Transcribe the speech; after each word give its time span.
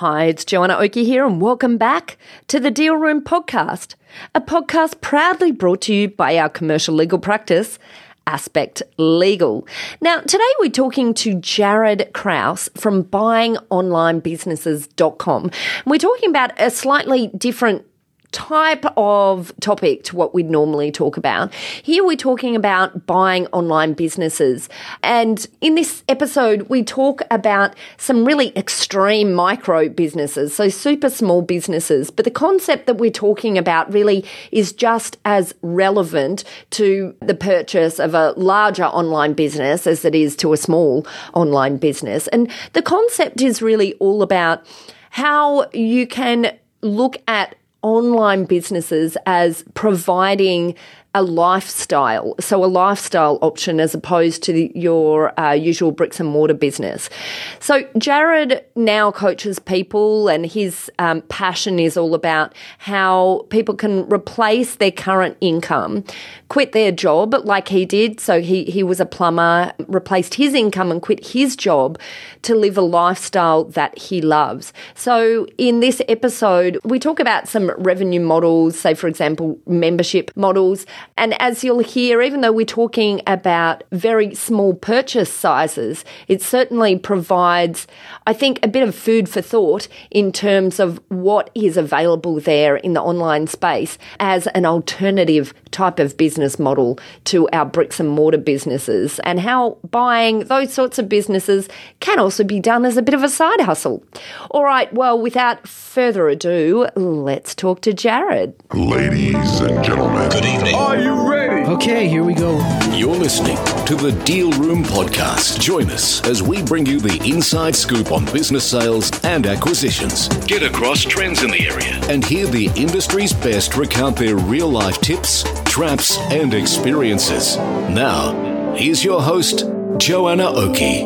Hi, 0.00 0.24
it's 0.24 0.44
Joanna 0.46 0.78
Oakey 0.78 1.04
here, 1.04 1.26
and 1.26 1.42
welcome 1.42 1.76
back 1.76 2.16
to 2.48 2.58
the 2.58 2.70
Deal 2.70 2.96
Room 2.96 3.20
Podcast, 3.20 3.96
a 4.34 4.40
podcast 4.40 5.02
proudly 5.02 5.52
brought 5.52 5.82
to 5.82 5.94
you 5.94 6.08
by 6.08 6.38
our 6.38 6.48
commercial 6.48 6.94
legal 6.94 7.18
practice, 7.18 7.78
Aspect 8.26 8.82
Legal. 8.96 9.68
Now, 10.00 10.20
today 10.20 10.48
we're 10.58 10.70
talking 10.70 11.12
to 11.12 11.34
Jaryd 11.34 12.14
Krause 12.14 12.70
from 12.78 13.04
buyingonlinebusinesses.com. 13.04 15.50
We're 15.84 15.98
talking 15.98 16.30
about 16.30 16.58
a 16.58 16.70
slightly 16.70 17.26
different 17.36 17.84
type 18.32 18.84
of 18.96 19.52
topic 19.60 20.04
to 20.04 20.16
what 20.16 20.34
we'd 20.34 20.50
normally 20.50 20.92
talk 20.92 21.16
about. 21.16 21.52
Here 21.82 22.04
we're 22.04 22.16
talking 22.16 22.54
about 22.54 23.06
buying 23.06 23.46
online 23.48 23.94
businesses. 23.94 24.68
And 25.02 25.46
in 25.60 25.74
this 25.74 26.04
episode, 26.08 26.62
we 26.68 26.84
talk 26.84 27.22
about 27.30 27.74
some 27.96 28.24
really 28.24 28.56
extreme 28.56 29.32
micro 29.32 29.88
businesses, 29.88 30.54
so 30.54 30.68
super 30.68 31.10
small 31.10 31.42
businesses. 31.42 32.10
But 32.10 32.24
the 32.24 32.30
concept 32.30 32.86
that 32.86 32.98
we're 32.98 33.10
talking 33.10 33.58
about 33.58 33.92
really 33.92 34.24
is 34.52 34.72
just 34.72 35.18
as 35.24 35.54
relevant 35.62 36.44
to 36.70 37.14
the 37.20 37.34
purchase 37.34 37.98
of 37.98 38.14
a 38.14 38.32
larger 38.36 38.84
online 38.84 39.32
business 39.32 39.86
as 39.86 40.04
it 40.04 40.14
is 40.14 40.36
to 40.36 40.52
a 40.52 40.56
small 40.56 41.06
online 41.34 41.78
business. 41.78 42.28
And 42.28 42.50
the 42.72 42.82
concept 42.82 43.40
is 43.40 43.60
really 43.60 43.94
all 43.94 44.22
about 44.22 44.64
how 45.10 45.68
you 45.72 46.06
can 46.06 46.56
look 46.82 47.16
at 47.26 47.56
online 47.82 48.44
businesses 48.44 49.16
as 49.26 49.64
providing 49.74 50.74
a 51.14 51.22
lifestyle, 51.22 52.36
so 52.38 52.64
a 52.64 52.66
lifestyle 52.66 53.38
option 53.42 53.80
as 53.80 53.94
opposed 53.94 54.44
to 54.44 54.52
the, 54.52 54.70
your 54.76 55.38
uh, 55.38 55.52
usual 55.52 55.90
bricks 55.90 56.20
and 56.20 56.28
mortar 56.28 56.54
business. 56.54 57.10
So 57.58 57.82
Jaryd 57.94 58.62
now 58.76 59.10
coaches 59.10 59.58
people, 59.58 60.28
and 60.28 60.46
his 60.46 60.90
um, 61.00 61.22
passion 61.22 61.80
is 61.80 61.96
all 61.96 62.14
about 62.14 62.54
how 62.78 63.46
people 63.50 63.74
can 63.74 64.08
replace 64.08 64.76
their 64.76 64.92
current 64.92 65.36
income, 65.40 66.04
quit 66.48 66.72
their 66.72 66.92
job 66.92 67.34
like 67.44 67.68
he 67.68 67.84
did. 67.84 68.20
So 68.20 68.40
he 68.40 68.64
he 68.64 68.84
was 68.84 69.00
a 69.00 69.06
plumber, 69.06 69.72
replaced 69.88 70.34
his 70.34 70.54
income 70.54 70.92
and 70.92 71.02
quit 71.02 71.26
his 71.26 71.56
job 71.56 71.98
to 72.42 72.54
live 72.54 72.78
a 72.78 72.82
lifestyle 72.82 73.64
that 73.64 73.98
he 73.98 74.20
loves. 74.20 74.72
So 74.94 75.46
in 75.58 75.80
this 75.80 76.00
episode, 76.08 76.78
we 76.84 77.00
talk 77.00 77.18
about 77.18 77.48
some 77.48 77.72
revenue 77.78 78.20
models, 78.20 78.78
say 78.78 78.94
for 78.94 79.08
example 79.08 79.58
membership 79.66 80.30
models 80.36 80.86
and 81.16 81.40
as 81.40 81.62
you'll 81.62 81.80
hear, 81.80 82.22
even 82.22 82.40
though 82.40 82.52
we're 82.52 82.64
talking 82.64 83.20
about 83.26 83.84
very 83.92 84.34
small 84.34 84.74
purchase 84.74 85.32
sizes, 85.32 86.04
it 86.28 86.42
certainly 86.42 86.98
provides, 86.98 87.86
I 88.26 88.32
think, 88.32 88.58
a 88.62 88.68
bit 88.68 88.86
of 88.86 88.94
food 88.94 89.28
for 89.28 89.40
thought 89.40 89.88
in 90.10 90.32
terms 90.32 90.80
of 90.80 91.00
what 91.08 91.50
is 91.54 91.76
available 91.76 92.40
there 92.40 92.76
in 92.76 92.94
the 92.94 93.02
online 93.02 93.46
space 93.46 93.98
as 94.18 94.46
an 94.48 94.64
alternative 94.66 95.52
type 95.70 95.98
of 95.98 96.16
business 96.16 96.58
model 96.58 96.98
to 97.24 97.48
our 97.52 97.64
bricks 97.64 98.00
and 98.00 98.08
mortar 98.08 98.38
businesses 98.38 99.20
and 99.20 99.40
how 99.40 99.78
buying 99.90 100.40
those 100.40 100.72
sorts 100.72 100.98
of 100.98 101.08
businesses 101.08 101.68
can 102.00 102.18
also 102.18 102.44
be 102.44 102.60
done 102.60 102.84
as 102.84 102.96
a 102.96 103.02
bit 103.02 103.14
of 103.14 103.22
a 103.22 103.28
side 103.28 103.60
hustle. 103.60 104.02
All 104.50 104.64
right, 104.64 104.92
well, 104.92 105.20
without 105.20 105.66
further 105.68 106.28
ado, 106.28 106.86
let's 106.96 107.54
talk 107.54 107.80
to 107.82 107.92
Jaryd. 107.92 108.54
Ladies 108.74 109.60
and 109.60 109.84
gentlemen, 109.84 110.28
good 110.30 110.44
evening. 110.44 110.74
Are 110.90 111.00
you 111.00 111.30
ready? 111.30 111.64
Okay, 111.70 112.08
here 112.08 112.24
we 112.24 112.34
go. 112.34 112.58
You're 112.90 113.14
listening 113.14 113.56
to 113.86 113.94
the 113.94 114.10
Deal 114.24 114.50
Room 114.50 114.82
Podcast. 114.82 115.60
Join 115.60 115.88
us 115.88 116.20
as 116.26 116.42
we 116.42 116.64
bring 116.64 116.84
you 116.84 116.98
the 116.98 117.22
inside 117.32 117.76
scoop 117.76 118.10
on 118.10 118.24
business 118.32 118.68
sales 118.68 119.12
and 119.22 119.46
acquisitions. 119.46 120.26
Get 120.48 120.64
across 120.64 121.04
trends 121.04 121.44
in 121.44 121.52
the 121.52 121.64
area 121.64 122.00
and 122.08 122.24
hear 122.24 122.48
the 122.48 122.72
industry's 122.74 123.32
best 123.32 123.76
recount 123.76 124.16
their 124.16 124.34
real 124.34 124.68
life 124.68 125.00
tips, 125.00 125.44
traps, 125.64 126.18
and 126.32 126.52
experiences. 126.54 127.56
Now, 127.56 128.74
here's 128.74 129.04
your 129.04 129.22
host, 129.22 129.66
Joanna 129.98 130.50
Oakey. 130.50 131.02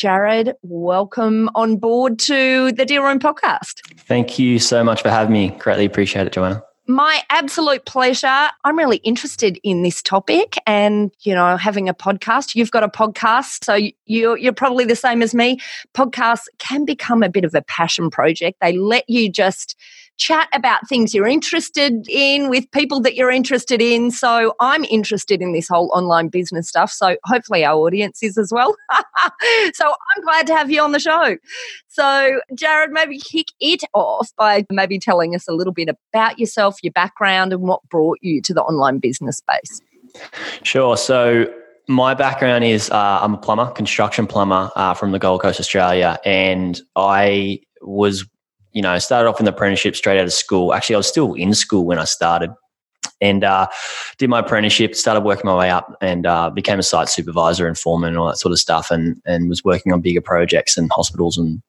Jaryd, 0.00 0.52
welcome 0.62 1.50
on 1.56 1.78
board 1.78 2.20
to 2.20 2.70
the 2.70 2.84
Deal 2.84 3.02
Room 3.02 3.18
podcast. 3.18 3.80
Thank 3.96 4.38
you 4.38 4.60
so 4.60 4.84
much 4.84 5.02
for 5.02 5.10
having 5.10 5.32
me. 5.32 5.48
Greatly 5.48 5.84
appreciate 5.84 6.28
it, 6.28 6.32
Joanna. 6.32 6.62
My 6.90 7.20
absolute 7.28 7.84
pleasure. 7.84 8.48
I'm 8.64 8.78
really 8.78 8.96
interested 9.04 9.60
in 9.62 9.82
this 9.82 10.00
topic 10.00 10.56
and, 10.66 11.10
you 11.20 11.34
know, 11.34 11.58
having 11.58 11.86
a 11.86 11.92
podcast. 11.92 12.54
You've 12.54 12.70
got 12.70 12.82
a 12.82 12.88
podcast, 12.88 13.62
so 13.66 13.78
you're, 14.06 14.38
you're 14.38 14.54
probably 14.54 14.86
the 14.86 14.96
same 14.96 15.20
as 15.20 15.34
me. 15.34 15.60
Podcasts 15.94 16.46
can 16.56 16.86
become 16.86 17.22
a 17.22 17.28
bit 17.28 17.44
of 17.44 17.54
a 17.54 17.60
passion 17.60 18.08
project. 18.08 18.56
They 18.62 18.72
let 18.72 19.04
you 19.06 19.30
just 19.30 19.76
chat 20.18 20.48
about 20.52 20.86
things 20.88 21.14
you're 21.14 21.26
interested 21.26 22.06
in 22.08 22.50
with 22.50 22.70
people 22.72 23.00
that 23.00 23.14
you're 23.14 23.30
interested 23.30 23.80
in. 23.80 24.10
So 24.10 24.54
I'm 24.60 24.84
interested 24.84 25.40
in 25.40 25.52
this 25.52 25.68
whole 25.68 25.90
online 25.94 26.28
business 26.28 26.68
stuff. 26.68 26.90
So 26.90 27.16
hopefully 27.24 27.64
our 27.64 27.76
audience 27.76 28.22
is 28.22 28.36
as 28.36 28.52
well. 28.52 28.76
so 29.74 29.86
I'm 29.86 30.22
glad 30.24 30.46
to 30.48 30.56
have 30.56 30.70
you 30.70 30.82
on 30.82 30.92
the 30.92 30.98
show. 30.98 31.36
So, 31.86 32.40
Jaryd, 32.54 32.90
maybe 32.90 33.18
kick 33.18 33.48
it 33.60 33.82
off 33.92 34.30
by 34.36 34.64
maybe 34.70 34.98
telling 34.98 35.34
us 35.34 35.48
a 35.48 35.52
little 35.52 35.72
bit 35.72 35.88
about 35.88 36.38
yourself, 36.38 36.76
your 36.82 36.92
background, 36.92 37.52
and 37.52 37.62
what 37.62 37.80
brought 37.88 38.18
you 38.20 38.40
to 38.42 38.54
the 38.54 38.62
online 38.62 38.98
business 38.98 39.38
space. 39.38 39.80
Sure. 40.62 40.96
So, 40.96 41.52
my 41.88 42.14
background 42.14 42.64
is 42.64 42.90
uh, 42.90 43.18
I'm 43.20 43.34
a 43.34 43.38
plumber, 43.38 43.70
construction 43.72 44.26
plumber 44.26 44.70
uh, 44.76 44.94
from 44.94 45.10
the 45.10 45.18
Gold 45.18 45.40
Coast, 45.40 45.58
Australia, 45.58 46.18
and 46.24 46.80
I 46.94 47.60
was 47.80 48.24
you 48.72 48.82
know, 48.82 48.98
started 48.98 49.28
off 49.28 49.40
in 49.40 49.44
the 49.44 49.52
apprenticeship 49.52 49.96
straight 49.96 50.18
out 50.18 50.24
of 50.24 50.32
school. 50.32 50.74
Actually, 50.74 50.96
I 50.96 50.98
was 50.98 51.08
still 51.08 51.34
in 51.34 51.54
school 51.54 51.84
when 51.84 51.98
I 51.98 52.04
started 52.04 52.50
and 53.20 53.44
uh, 53.44 53.66
did 54.18 54.30
my 54.30 54.40
apprenticeship, 54.40 54.94
started 54.94 55.24
working 55.24 55.46
my 55.46 55.56
way 55.56 55.70
up 55.70 55.96
and 56.00 56.26
uh, 56.26 56.50
became 56.50 56.78
a 56.78 56.82
site 56.82 57.08
supervisor 57.08 57.66
and 57.66 57.76
foreman 57.76 58.10
and 58.10 58.18
all 58.18 58.28
that 58.28 58.38
sort 58.38 58.52
of 58.52 58.58
stuff 58.58 58.90
and, 58.90 59.20
and 59.26 59.48
was 59.48 59.64
working 59.64 59.92
on 59.92 60.00
bigger 60.00 60.20
projects 60.20 60.76
and 60.76 60.90
hospitals 60.92 61.36
and 61.36 61.60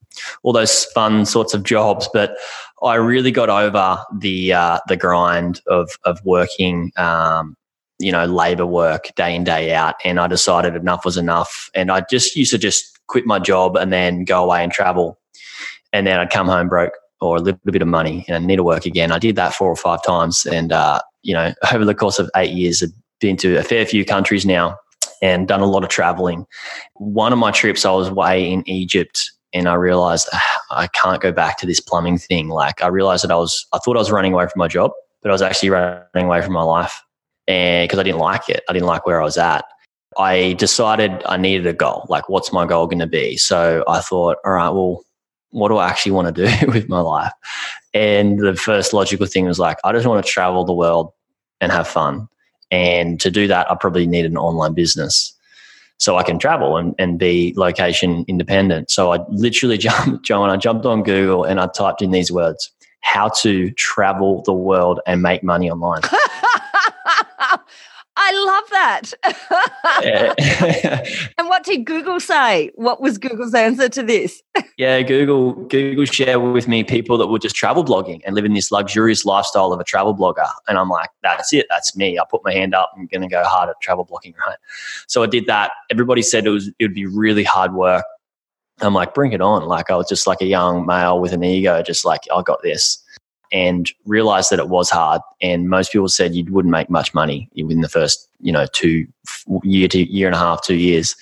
all 0.43 0.53
those 0.53 0.85
fun 0.85 1.25
sorts 1.25 1.53
of 1.53 1.63
jobs. 1.63 2.09
But 2.13 2.37
I 2.83 2.95
really 2.95 3.31
got 3.31 3.49
over 3.49 4.03
the, 4.19 4.53
uh, 4.53 4.79
the 4.87 4.97
grind 4.97 5.61
of, 5.67 5.89
of 6.05 6.19
working, 6.23 6.91
um, 6.97 7.55
you 7.99 8.11
know, 8.11 8.25
labor 8.25 8.65
work 8.65 9.09
day 9.15 9.35
in, 9.35 9.43
day 9.43 9.73
out. 9.73 9.95
And 10.05 10.19
I 10.19 10.27
decided 10.27 10.75
enough 10.75 11.03
was 11.03 11.17
enough. 11.17 11.69
And 11.73 11.91
I 11.91 12.01
just 12.09 12.35
used 12.35 12.51
to 12.51 12.57
just 12.57 12.99
quit 13.07 13.25
my 13.25 13.39
job 13.39 13.75
and 13.75 13.91
then 13.91 14.23
go 14.23 14.43
away 14.43 14.63
and 14.63 14.71
travel 14.71 15.18
and 15.93 16.05
then 16.05 16.19
I'd 16.19 16.29
come 16.29 16.47
home 16.47 16.69
broke 16.69 16.93
or 17.21 17.37
a 17.37 17.41
little 17.41 17.59
bit 17.65 17.81
of 17.81 17.87
money 17.87 18.25
and 18.27 18.45
need 18.45 18.57
to 18.57 18.63
work 18.63 18.85
again. 18.85 19.11
I 19.11 19.19
did 19.19 19.35
that 19.35 19.53
four 19.53 19.69
or 19.69 19.75
five 19.75 20.03
times, 20.03 20.45
and 20.45 20.71
uh, 20.71 21.01
you 21.23 21.33
know, 21.33 21.53
over 21.73 21.85
the 21.85 21.95
course 21.95 22.19
of 22.19 22.29
eight 22.35 22.51
years, 22.51 22.83
I've 22.83 22.89
been 23.19 23.37
to 23.37 23.57
a 23.57 23.63
fair 23.63 23.85
few 23.85 24.05
countries 24.05 24.45
now 24.45 24.77
and 25.21 25.47
done 25.47 25.59
a 25.59 25.65
lot 25.65 25.83
of 25.83 25.89
traveling. 25.89 26.45
One 26.95 27.33
of 27.33 27.39
my 27.39 27.51
trips, 27.51 27.85
I 27.85 27.91
was 27.91 28.09
away 28.09 28.49
in 28.49 28.67
Egypt, 28.67 29.31
and 29.53 29.67
I 29.67 29.73
realized 29.73 30.27
ah, 30.33 30.61
I 30.71 30.87
can't 30.87 31.21
go 31.21 31.31
back 31.31 31.57
to 31.59 31.65
this 31.65 31.79
plumbing 31.79 32.17
thing. 32.17 32.49
Like 32.49 32.81
I 32.81 32.87
realized 32.87 33.23
that 33.23 33.31
I 33.31 33.37
was, 33.37 33.65
I 33.73 33.79
thought 33.79 33.97
I 33.97 33.99
was 33.99 34.11
running 34.11 34.33
away 34.33 34.45
from 34.45 34.59
my 34.59 34.67
job, 34.67 34.91
but 35.21 35.29
I 35.29 35.33
was 35.33 35.41
actually 35.41 35.69
running 35.71 36.05
away 36.15 36.41
from 36.41 36.53
my 36.53 36.63
life, 36.63 37.01
and 37.47 37.87
because 37.87 37.99
I 37.99 38.03
didn't 38.03 38.19
like 38.19 38.49
it, 38.49 38.63
I 38.69 38.73
didn't 38.73 38.87
like 38.87 39.05
where 39.05 39.21
I 39.21 39.23
was 39.23 39.37
at. 39.37 39.65
I 40.17 40.53
decided 40.53 41.21
I 41.25 41.37
needed 41.37 41.67
a 41.67 41.73
goal. 41.73 42.05
Like, 42.09 42.29
what's 42.29 42.51
my 42.51 42.65
goal 42.65 42.87
going 42.87 42.99
to 42.99 43.07
be? 43.07 43.37
So 43.37 43.83
I 43.87 44.01
thought, 44.01 44.37
all 44.43 44.53
right, 44.53 44.69
well, 44.69 45.03
what 45.51 45.69
do 45.69 45.77
I 45.77 45.89
actually 45.89 46.11
want 46.13 46.35
to 46.35 46.45
do 46.45 46.67
with 46.71 46.89
my 46.89 46.99
life? 46.99 47.33
And 47.93 48.39
the 48.39 48.55
first 48.55 48.93
logical 48.93 49.25
thing 49.25 49.45
was 49.45 49.59
like, 49.59 49.77
I 49.83 49.91
just 49.91 50.05
want 50.05 50.23
to 50.23 50.31
travel 50.31 50.65
the 50.65 50.73
world 50.73 51.11
and 51.61 51.71
have 51.71 51.87
fun. 51.87 52.27
And 52.71 53.19
to 53.21 53.31
do 53.31 53.47
that, 53.47 53.69
I 53.69 53.75
probably 53.75 54.05
need 54.05 54.25
an 54.25 54.37
online 54.37 54.73
business 54.73 55.33
so 55.97 56.17
I 56.17 56.23
can 56.23 56.39
travel 56.39 56.77
and, 56.77 56.95
and 56.97 57.19
be 57.19 57.53
location 57.57 58.25
independent. 58.27 58.89
So 58.89 59.11
I 59.11 59.19
literally 59.29 59.77
jumped, 59.79 60.25
Joe, 60.25 60.43
I 60.43 60.57
jumped 60.57 60.85
on 60.85 61.03
Google 61.03 61.43
and 61.43 61.59
I 61.59 61.67
typed 61.67 62.01
in 62.01 62.11
these 62.11 62.31
words 62.31 62.71
how 63.01 63.29
to 63.29 63.71
travel 63.71 64.43
the 64.43 64.53
world 64.53 64.99
and 65.07 65.21
make 65.21 65.43
money 65.43 65.69
online. 65.69 66.01
I 68.29 68.43
love 68.45 68.63
that. 68.69 69.13
and 71.39 71.49
what 71.49 71.63
did 71.63 71.85
Google 71.85 72.19
say? 72.19 72.69
What 72.75 73.01
was 73.01 73.17
Google's 73.17 73.55
answer 73.55 73.89
to 73.89 74.03
this? 74.03 74.43
yeah, 74.77 75.01
Google 75.01 75.53
Google 75.53 76.05
shared 76.05 76.39
with 76.39 76.67
me 76.67 76.83
people 76.83 77.17
that 77.17 77.27
were 77.27 77.39
just 77.39 77.55
travel 77.55 77.83
blogging 77.83 78.21
and 78.25 78.35
living 78.35 78.53
this 78.53 78.71
luxurious 78.71 79.25
lifestyle 79.25 79.73
of 79.73 79.79
a 79.79 79.83
travel 79.83 80.15
blogger. 80.15 80.47
And 80.67 80.77
I'm 80.77 80.89
like, 80.89 81.09
that's 81.23 81.51
it. 81.53 81.65
That's 81.71 81.97
me. 81.97 82.19
I 82.19 82.23
put 82.29 82.43
my 82.43 82.53
hand 82.53 82.75
up. 82.75 82.91
I'm 82.95 83.07
going 83.07 83.21
to 83.21 83.27
go 83.27 83.43
hard 83.43 83.69
at 83.69 83.81
travel 83.81 84.05
blogging, 84.05 84.35
right? 84.45 84.57
So 85.07 85.23
I 85.23 85.25
did 85.25 85.47
that. 85.47 85.71
Everybody 85.89 86.21
said 86.21 86.45
it 86.45 86.51
was 86.51 86.67
it 86.67 86.83
would 86.83 86.93
be 86.93 87.07
really 87.07 87.43
hard 87.43 87.73
work. 87.73 88.05
I'm 88.81 88.93
like, 88.93 89.15
bring 89.15 89.33
it 89.33 89.41
on. 89.41 89.65
Like 89.65 89.89
I 89.89 89.95
was 89.95 90.07
just 90.07 90.27
like 90.27 90.41
a 90.41 90.45
young 90.45 90.85
male 90.85 91.19
with 91.19 91.33
an 91.33 91.43
ego, 91.43 91.81
just 91.81 92.05
like 92.05 92.21
I 92.31 92.43
got 92.43 92.61
this 92.61 93.03
and 93.51 93.91
realized 94.05 94.49
that 94.51 94.59
it 94.59 94.69
was 94.69 94.89
hard. 94.89 95.21
And 95.41 95.69
most 95.69 95.91
people 95.91 96.07
said 96.07 96.35
you 96.35 96.45
wouldn't 96.51 96.71
make 96.71 96.89
much 96.89 97.13
money 97.13 97.49
within 97.55 97.81
the 97.81 97.89
first, 97.89 98.29
you 98.39 98.51
know, 98.51 98.65
two 98.71 99.07
year 99.63 99.87
to 99.87 100.11
year 100.11 100.27
and 100.27 100.35
a 100.35 100.39
half, 100.39 100.63
two 100.63 100.75
years. 100.75 101.15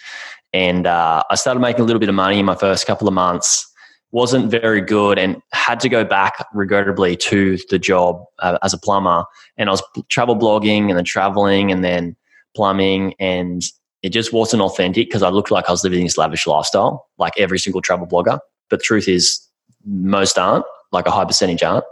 And 0.54 0.88
uh, 0.88 1.24
I 1.30 1.36
started 1.36 1.60
making 1.60 1.82
a 1.82 1.84
little 1.86 2.00
bit 2.00 2.10
of 2.10 2.16
money 2.16 2.40
in 2.40 2.46
my 2.46 2.56
first 2.56 2.88
couple 2.88 3.08
of 3.08 3.14
months. 3.14 3.66
wasn't 4.12 4.50
very 4.50 4.82
good 4.82 5.20
and 5.20 5.42
had 5.52 5.80
to 5.82 5.90
go 5.90 6.04
back 6.04 6.46
regrettably 6.54 7.16
to 7.18 7.58
the 7.70 7.80
job 7.80 8.24
uh, 8.40 8.58
as 8.64 8.74
a 8.74 8.78
plumber. 8.78 9.26
And 9.58 9.70
I 9.70 9.72
was 9.72 9.84
travel 10.10 10.36
blogging 10.36 10.90
and 10.90 10.98
then 10.98 11.06
traveling 11.06 11.72
and 11.72 11.84
then 11.84 12.16
plumbing 12.56 13.14
and 13.20 13.64
it 14.04 14.10
just 14.10 14.32
wasn't 14.32 14.62
authentic 14.62 15.08
because 15.08 15.24
I 15.24 15.30
looked 15.30 15.52
like 15.52 15.68
I 15.68 15.72
was 15.72 15.84
living 15.84 16.04
this 16.04 16.18
lavish 16.18 16.46
lifestyle, 16.48 17.08
like 17.18 17.34
every 17.38 17.60
single 17.60 17.82
travel 17.82 18.08
blogger. 18.08 18.40
But 18.70 18.80
the 18.80 18.84
truth 18.84 19.08
is, 19.08 19.42
most 19.86 20.38
aren't, 20.38 20.66
like 20.92 21.08
a 21.08 21.12
high 21.12 21.26
percentage 21.26 21.64
aren't. 21.64 21.86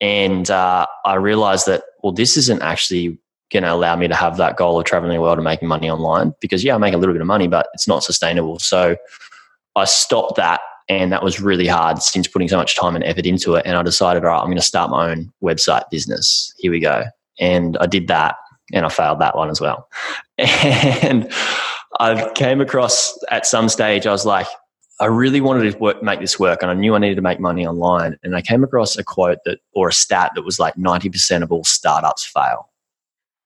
And 0.00 0.50
uh, 0.50 0.86
I 1.04 1.14
realized 1.14 1.66
that, 1.66 1.84
well, 2.02 2.12
this 2.12 2.36
isn't 2.36 2.62
actually 2.62 3.18
going 3.52 3.62
to 3.62 3.72
allow 3.72 3.96
me 3.96 4.08
to 4.08 4.14
have 4.14 4.36
that 4.36 4.56
goal 4.56 4.78
of 4.78 4.84
traveling 4.84 5.14
the 5.14 5.20
world 5.20 5.38
and 5.38 5.44
making 5.44 5.68
money 5.68 5.90
online 5.90 6.34
because, 6.40 6.64
yeah, 6.64 6.74
I 6.74 6.78
make 6.78 6.94
a 6.94 6.98
little 6.98 7.14
bit 7.14 7.20
of 7.20 7.26
money, 7.26 7.48
but 7.48 7.68
it's 7.74 7.88
not 7.88 8.02
sustainable. 8.02 8.58
So 8.58 8.96
I 9.74 9.84
stopped 9.84 10.36
that. 10.36 10.60
And 10.88 11.10
that 11.12 11.24
was 11.24 11.40
really 11.40 11.66
hard 11.66 12.00
since 12.00 12.28
putting 12.28 12.48
so 12.48 12.56
much 12.56 12.76
time 12.76 12.94
and 12.94 13.04
effort 13.04 13.26
into 13.26 13.56
it. 13.56 13.66
And 13.66 13.76
I 13.76 13.82
decided, 13.82 14.24
all 14.24 14.30
right, 14.30 14.38
I'm 14.38 14.46
going 14.46 14.56
to 14.56 14.62
start 14.62 14.90
my 14.90 15.10
own 15.10 15.32
website 15.42 15.82
business. 15.90 16.54
Here 16.58 16.70
we 16.70 16.78
go. 16.78 17.04
And 17.40 17.76
I 17.78 17.86
did 17.86 18.06
that 18.06 18.36
and 18.72 18.86
I 18.86 18.88
failed 18.88 19.20
that 19.20 19.36
one 19.36 19.50
as 19.50 19.60
well. 19.60 19.88
And 20.38 21.32
I 21.98 22.30
came 22.34 22.60
across 22.60 23.18
at 23.30 23.46
some 23.46 23.68
stage, 23.68 24.06
I 24.06 24.12
was 24.12 24.26
like, 24.26 24.46
I 24.98 25.06
really 25.06 25.40
wanted 25.40 25.70
to 25.70 25.78
work, 25.78 26.02
make 26.02 26.20
this 26.20 26.38
work, 26.38 26.62
and 26.62 26.70
I 26.70 26.74
knew 26.74 26.94
I 26.94 26.98
needed 26.98 27.16
to 27.16 27.22
make 27.22 27.38
money 27.38 27.66
online. 27.66 28.18
And 28.22 28.34
I 28.34 28.40
came 28.40 28.64
across 28.64 28.96
a 28.96 29.04
quote 29.04 29.38
that, 29.44 29.58
or 29.74 29.88
a 29.88 29.92
stat 29.92 30.32
that 30.34 30.42
was 30.42 30.58
like 30.58 30.74
90% 30.76 31.42
of 31.42 31.52
all 31.52 31.64
startups 31.64 32.24
fail. 32.24 32.70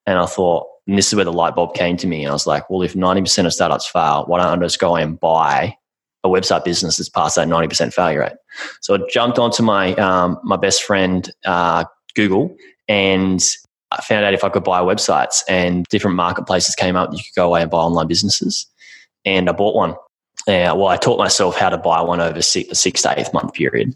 And 0.06 0.19
I 0.19 0.26
thought, 0.26 0.69
and 0.87 0.97
this 0.97 1.08
is 1.08 1.14
where 1.14 1.25
the 1.25 1.32
light 1.32 1.56
bulb 1.56 1.75
came 1.75 1.97
to 1.99 2.06
me. 2.06 2.23
And 2.23 2.31
I 2.31 2.32
was 2.32 2.47
like, 2.47 2.70
well, 2.70 2.82
if 2.82 2.94
90% 2.94 3.47
of 3.47 3.52
startups 3.52 3.88
fail, 3.88 4.25
why 4.26 4.38
don't 4.38 4.58
I 4.58 4.64
just 4.64 4.79
go 4.79 4.94
and 4.97 5.19
buy 5.19 5.76
a 6.23 6.29
website 6.29 6.64
business 6.64 6.97
that's 6.97 7.08
past 7.08 7.37
that 7.37 7.49
90% 7.49 7.93
failure 7.93 8.20
rate? 8.20 8.32
So 8.81 8.94
I 8.94 8.99
jumped 9.11 9.38
onto 9.38 9.62
my, 9.62 9.94
um, 9.94 10.38
my 10.44 10.56
best 10.56 10.85
friend, 10.85 11.29
uh, 11.44 11.85
Google, 12.14 12.56
and 12.88 13.43
I 13.91 14.00
found 14.02 14.25
out 14.25 14.35
if 14.35 14.44
I 14.44 14.49
could 14.50 14.64
buy 14.64 14.81
websites 14.81 15.43
and 15.49 15.85
different 15.87 16.17
marketplaces 16.17 16.75
came 16.76 16.97
up. 16.97 17.11
You 17.12 17.19
could 17.19 17.35
go 17.35 17.47
away 17.47 17.62
and 17.62 17.70
buy 17.70 17.79
online 17.79 18.06
businesses. 18.06 18.67
And 19.25 19.49
I 19.49 19.52
bought 19.52 19.75
one. 19.75 19.94
Uh, 20.47 20.73
well, 20.77 20.89
I 20.89 20.97
taught 20.97 21.19
myself 21.19 21.57
how 21.57 21.69
to 21.69 21.79
buy 21.79 22.01
one 22.01 22.21
over 22.21 22.43
six, 22.43 22.79
six 22.79 23.03
to 23.03 23.15
eight 23.19 23.33
month 23.33 23.53
period. 23.55 23.95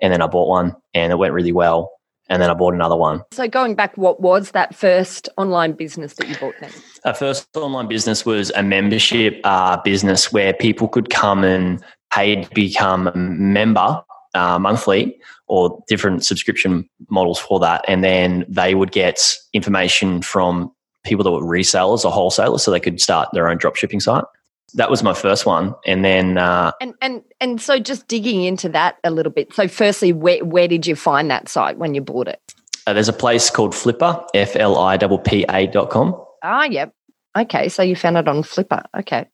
And 0.00 0.12
then 0.12 0.22
I 0.22 0.26
bought 0.26 0.48
one 0.48 0.76
and 0.94 1.12
it 1.12 1.16
went 1.16 1.32
really 1.32 1.52
well. 1.52 1.92
And 2.28 2.42
then 2.42 2.50
I 2.50 2.54
bought 2.54 2.74
another 2.74 2.96
one. 2.96 3.22
So, 3.32 3.46
going 3.46 3.76
back, 3.76 3.96
what 3.96 4.20
was 4.20 4.50
that 4.50 4.74
first 4.74 5.28
online 5.36 5.72
business 5.72 6.14
that 6.14 6.28
you 6.28 6.36
bought 6.36 6.54
then? 6.60 6.72
Our 7.04 7.14
first 7.14 7.46
online 7.56 7.86
business 7.86 8.26
was 8.26 8.50
a 8.56 8.64
membership 8.64 9.40
uh, 9.44 9.80
business 9.82 10.32
where 10.32 10.52
people 10.52 10.88
could 10.88 11.08
come 11.08 11.44
and 11.44 11.82
pay 12.12 12.42
to 12.42 12.50
become 12.52 13.06
a 13.06 13.16
member 13.16 14.02
uh, 14.34 14.58
monthly 14.58 15.16
or 15.46 15.82
different 15.86 16.24
subscription 16.24 16.88
models 17.10 17.38
for 17.38 17.60
that. 17.60 17.84
And 17.86 18.02
then 18.02 18.44
they 18.48 18.74
would 18.74 18.90
get 18.90 19.20
information 19.52 20.20
from 20.22 20.72
people 21.04 21.22
that 21.24 21.30
were 21.30 21.42
resellers 21.42 22.04
or 22.04 22.10
wholesalers 22.10 22.62
so 22.62 22.70
they 22.70 22.80
could 22.80 23.00
start 23.00 23.28
their 23.32 23.48
own 23.48 23.58
dropshipping 23.58 24.02
site. 24.02 24.24
That 24.74 24.90
was 24.90 25.02
my 25.02 25.14
first 25.14 25.46
one. 25.46 25.74
And 25.86 26.04
then. 26.04 26.38
Uh, 26.38 26.72
and, 26.80 26.94
and, 27.00 27.22
and 27.40 27.60
so 27.60 27.78
just 27.78 28.08
digging 28.08 28.42
into 28.42 28.68
that 28.70 28.98
a 29.04 29.10
little 29.10 29.32
bit. 29.32 29.54
So, 29.54 29.68
firstly, 29.68 30.12
where, 30.12 30.44
where 30.44 30.68
did 30.68 30.86
you 30.86 30.96
find 30.96 31.30
that 31.30 31.48
site 31.48 31.78
when 31.78 31.94
you 31.94 32.00
bought 32.00 32.28
it? 32.28 32.54
Uh, 32.86 32.92
there's 32.92 33.08
a 33.08 33.12
place 33.12 33.50
called 33.50 33.72
Flippa 33.72 34.26
F 34.34 34.54
L 34.56 34.78
I 34.78 34.96
P 34.96 35.18
P 35.24 35.44
A 35.48 35.66
dot 35.66 35.90
com. 35.90 36.20
Ah, 36.42 36.64
yep. 36.64 36.92
Okay. 37.36 37.68
So 37.68 37.82
you 37.82 37.96
found 37.96 38.16
it 38.16 38.28
on 38.28 38.42
Flippa 38.42 38.84
Okay. 38.98 39.26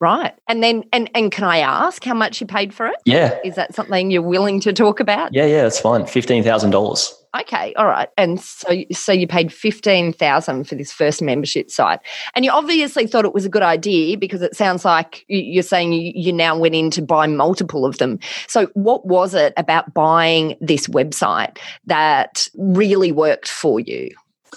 Right. 0.00 0.34
And 0.48 0.62
then 0.64 0.82
and 0.92 1.08
and 1.14 1.30
can 1.30 1.44
I 1.44 1.58
ask 1.58 2.02
how 2.02 2.14
much 2.14 2.40
you 2.40 2.46
paid 2.46 2.74
for 2.74 2.88
it? 2.88 2.96
Yeah. 3.04 3.38
Is 3.44 3.54
that 3.54 3.72
something 3.72 4.10
you're 4.10 4.20
willing 4.20 4.58
to 4.60 4.72
talk 4.72 4.98
about? 4.98 5.32
Yeah, 5.32 5.46
yeah, 5.46 5.64
it's 5.64 5.78
fine. 5.78 6.06
Fifteen 6.06 6.42
thousand 6.42 6.70
dollars. 6.70 7.14
Okay, 7.40 7.72
all 7.74 7.86
right. 7.86 8.10
And 8.18 8.38
so 8.38 8.84
so 8.92 9.10
you 9.10 9.26
paid 9.26 9.52
fifteen 9.52 10.12
thousand 10.12 10.64
for 10.64 10.74
this 10.74 10.92
first 10.92 11.22
membership 11.22 11.70
site. 11.70 12.00
And 12.34 12.44
you 12.44 12.50
obviously 12.50 13.06
thought 13.06 13.24
it 13.24 13.32
was 13.32 13.46
a 13.46 13.48
good 13.48 13.62
idea 13.62 14.18
because 14.18 14.42
it 14.42 14.54
sounds 14.54 14.84
like 14.84 15.24
you're 15.28 15.62
saying 15.62 15.92
you, 15.92 16.32
now 16.32 16.58
went 16.58 16.74
in 16.74 16.90
to 16.90 17.02
buy 17.02 17.26
multiple 17.26 17.86
of 17.86 17.96
them. 17.98 18.18
So 18.48 18.66
what 18.74 19.06
was 19.06 19.34
it 19.34 19.54
about 19.56 19.94
buying 19.94 20.56
this 20.60 20.88
website 20.88 21.58
that 21.86 22.48
really 22.54 23.12
worked 23.12 23.48
for 23.48 23.80
you? 23.80 24.10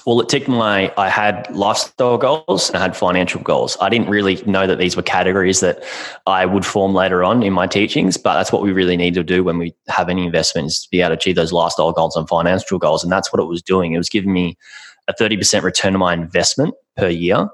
Well, 0.06 0.20
it 0.20 0.30
ticked 0.30 0.48
my, 0.48 0.94
I 0.98 1.10
had 1.10 1.50
lifestyle 1.56 2.18
goals 2.18 2.70
and 2.70 2.78
I 2.78 2.82
had 2.82 2.98
financial 2.98 3.42
goals. 3.42 3.78
I 3.82 3.90
didn't 3.90 4.10
really 4.10 4.44
know 4.46 4.68
that 4.68 4.78
these 4.78 4.96
were 4.96 5.02
categories 5.02 5.62
that 5.62 5.84
I 6.28 6.46
would 6.46 6.66
form 6.66 6.94
later 6.94 7.24
on 7.24 7.42
in 7.42 7.54
my 7.54 7.66
teachings, 7.66 8.18
but 8.18 8.34
that's 8.34 8.52
what 8.52 8.62
we 8.62 8.72
really 8.72 8.98
need 8.98 9.14
to 9.16 9.24
do 9.24 9.44
when 9.44 9.58
we 9.58 9.74
have 9.88 10.10
any 10.10 10.26
investments 10.26 10.84
to 10.84 10.90
be 10.92 11.02
able 11.02 11.10
to 11.10 11.14
achieve 11.16 11.36
those 11.36 11.54
lifestyle 11.54 11.92
goals 11.92 12.16
and 12.16 12.28
financial 12.28 12.78
goals. 12.78 13.04
And 13.04 13.12
that's 13.12 13.32
what 13.32 13.42
it 13.42 13.46
was 13.46 13.62
doing. 13.62 13.94
It 13.94 13.98
was 13.98 14.10
giving 14.10 14.34
me 14.34 14.58
a 15.08 15.14
30% 15.14 15.64
return 15.64 15.94
on 15.96 16.00
my 16.00 16.14
investment 16.14 16.76
per 16.98 17.08
year. 17.10 17.48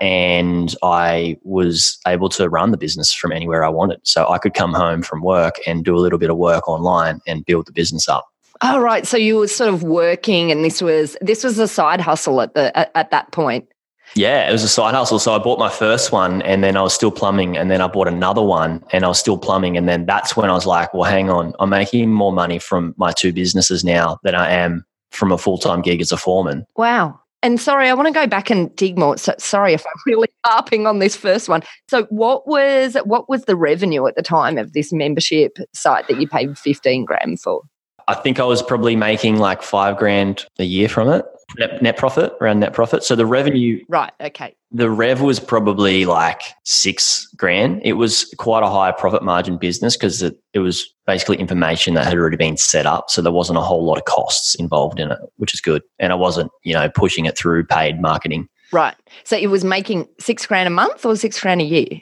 And 0.00 0.74
I 0.82 1.36
was 1.42 1.98
able 2.08 2.28
to 2.30 2.48
run 2.48 2.72
the 2.72 2.78
business 2.78 3.12
from 3.12 3.30
anywhere 3.30 3.64
I 3.64 3.68
wanted. 3.68 4.00
So 4.02 4.28
I 4.28 4.38
could 4.38 4.54
come 4.54 4.72
home 4.72 5.02
from 5.02 5.22
work 5.22 5.56
and 5.66 5.84
do 5.84 5.94
a 5.94 6.00
little 6.00 6.18
bit 6.18 6.30
of 6.30 6.36
work 6.36 6.68
online 6.68 7.20
and 7.26 7.44
build 7.44 7.66
the 7.66 7.72
business 7.72 8.08
up. 8.08 8.31
Oh, 8.62 8.80
right. 8.80 9.06
So 9.06 9.16
you 9.16 9.38
were 9.38 9.48
sort 9.48 9.74
of 9.74 9.82
working, 9.82 10.52
and 10.52 10.64
this 10.64 10.80
was 10.80 11.16
this 11.20 11.42
was 11.42 11.58
a 11.58 11.66
side 11.66 12.00
hustle 12.00 12.40
at 12.40 12.54
the 12.54 12.76
at, 12.76 12.92
at, 12.94 13.10
that 13.10 13.32
point. 13.32 13.68
Yeah, 14.14 14.48
it 14.48 14.52
was 14.52 14.62
a 14.62 14.68
side 14.68 14.94
hustle. 14.94 15.18
So 15.18 15.34
I 15.34 15.38
bought 15.38 15.58
my 15.58 15.70
first 15.70 16.12
one, 16.12 16.42
and 16.42 16.62
then 16.62 16.76
I 16.76 16.82
was 16.82 16.94
still 16.94 17.10
plumbing, 17.10 17.56
and 17.56 17.70
then 17.70 17.80
I 17.80 17.88
bought 17.88 18.06
another 18.06 18.42
one, 18.42 18.84
and 18.92 19.04
I 19.04 19.08
was 19.08 19.18
still 19.18 19.36
plumbing, 19.36 19.76
and 19.76 19.88
then 19.88 20.06
that's 20.06 20.36
when 20.36 20.48
I 20.48 20.52
was 20.52 20.66
like, 20.66 20.94
well, 20.94 21.10
hang 21.10 21.28
on, 21.28 21.54
I'm 21.58 21.70
making 21.70 22.12
more 22.12 22.32
money 22.32 22.58
from 22.58 22.94
my 22.96 23.10
two 23.10 23.32
businesses 23.32 23.82
now 23.82 24.18
than 24.22 24.34
I 24.34 24.50
am 24.50 24.84
from 25.10 25.32
a 25.32 25.38
full 25.38 25.58
time 25.58 25.82
gig 25.82 26.00
as 26.00 26.12
a 26.12 26.16
foreman. 26.16 26.64
Wow. 26.76 27.18
And 27.44 27.60
sorry, 27.60 27.88
I 27.88 27.94
want 27.94 28.06
to 28.06 28.14
go 28.14 28.28
back 28.28 28.50
and 28.50 28.74
dig 28.76 28.96
more. 28.96 29.16
So, 29.16 29.34
sorry 29.38 29.74
if 29.74 29.84
I'm 29.84 29.92
really 30.06 30.28
harping 30.46 30.86
on 30.86 31.00
this 31.00 31.16
first 31.16 31.48
one. 31.48 31.62
So, 31.88 32.04
what 32.04 32.46
was 32.46 32.96
what 33.04 33.28
was 33.28 33.46
the 33.46 33.56
revenue 33.56 34.06
at 34.06 34.14
the 34.14 34.22
time 34.22 34.56
of 34.56 34.72
this 34.72 34.92
membership 34.92 35.58
site 35.74 36.06
that 36.06 36.20
you 36.20 36.28
paid 36.28 36.56
fifteen 36.56 37.04
grand 37.04 37.40
for? 37.40 37.62
I 38.08 38.14
think 38.14 38.40
I 38.40 38.44
was 38.44 38.62
probably 38.62 38.96
making 38.96 39.38
like 39.38 39.62
five 39.62 39.96
grand 39.96 40.44
a 40.58 40.64
year 40.64 40.88
from 40.88 41.08
it, 41.08 41.24
net, 41.58 41.82
net 41.82 41.96
profit, 41.96 42.32
around 42.40 42.60
net 42.60 42.72
profit. 42.72 43.04
So 43.04 43.14
the 43.14 43.26
revenue. 43.26 43.84
Right. 43.88 44.12
Okay. 44.20 44.54
The 44.70 44.90
rev 44.90 45.20
was 45.20 45.38
probably 45.38 46.04
like 46.06 46.40
six 46.64 47.26
grand. 47.36 47.80
It 47.84 47.94
was 47.94 48.32
quite 48.38 48.62
a 48.62 48.68
high 48.68 48.92
profit 48.92 49.22
margin 49.22 49.58
business 49.58 49.96
because 49.96 50.22
it, 50.22 50.38
it 50.54 50.60
was 50.60 50.92
basically 51.06 51.36
information 51.36 51.94
that 51.94 52.06
had 52.06 52.14
already 52.14 52.36
been 52.36 52.56
set 52.56 52.86
up. 52.86 53.10
So 53.10 53.22
there 53.22 53.32
wasn't 53.32 53.58
a 53.58 53.62
whole 53.62 53.84
lot 53.84 53.98
of 53.98 54.04
costs 54.04 54.54
involved 54.54 54.98
in 54.98 55.10
it, 55.10 55.18
which 55.36 55.54
is 55.54 55.60
good. 55.60 55.82
And 55.98 56.12
I 56.12 56.16
wasn't, 56.16 56.50
you 56.64 56.74
know, 56.74 56.88
pushing 56.88 57.26
it 57.26 57.36
through 57.36 57.64
paid 57.66 58.00
marketing. 58.00 58.48
Right. 58.72 58.94
So 59.24 59.36
it 59.36 59.48
was 59.48 59.64
making 59.64 60.08
six 60.18 60.46
grand 60.46 60.66
a 60.66 60.70
month 60.70 61.04
or 61.04 61.14
six 61.16 61.38
grand 61.40 61.60
a 61.60 61.64
year? 61.64 62.00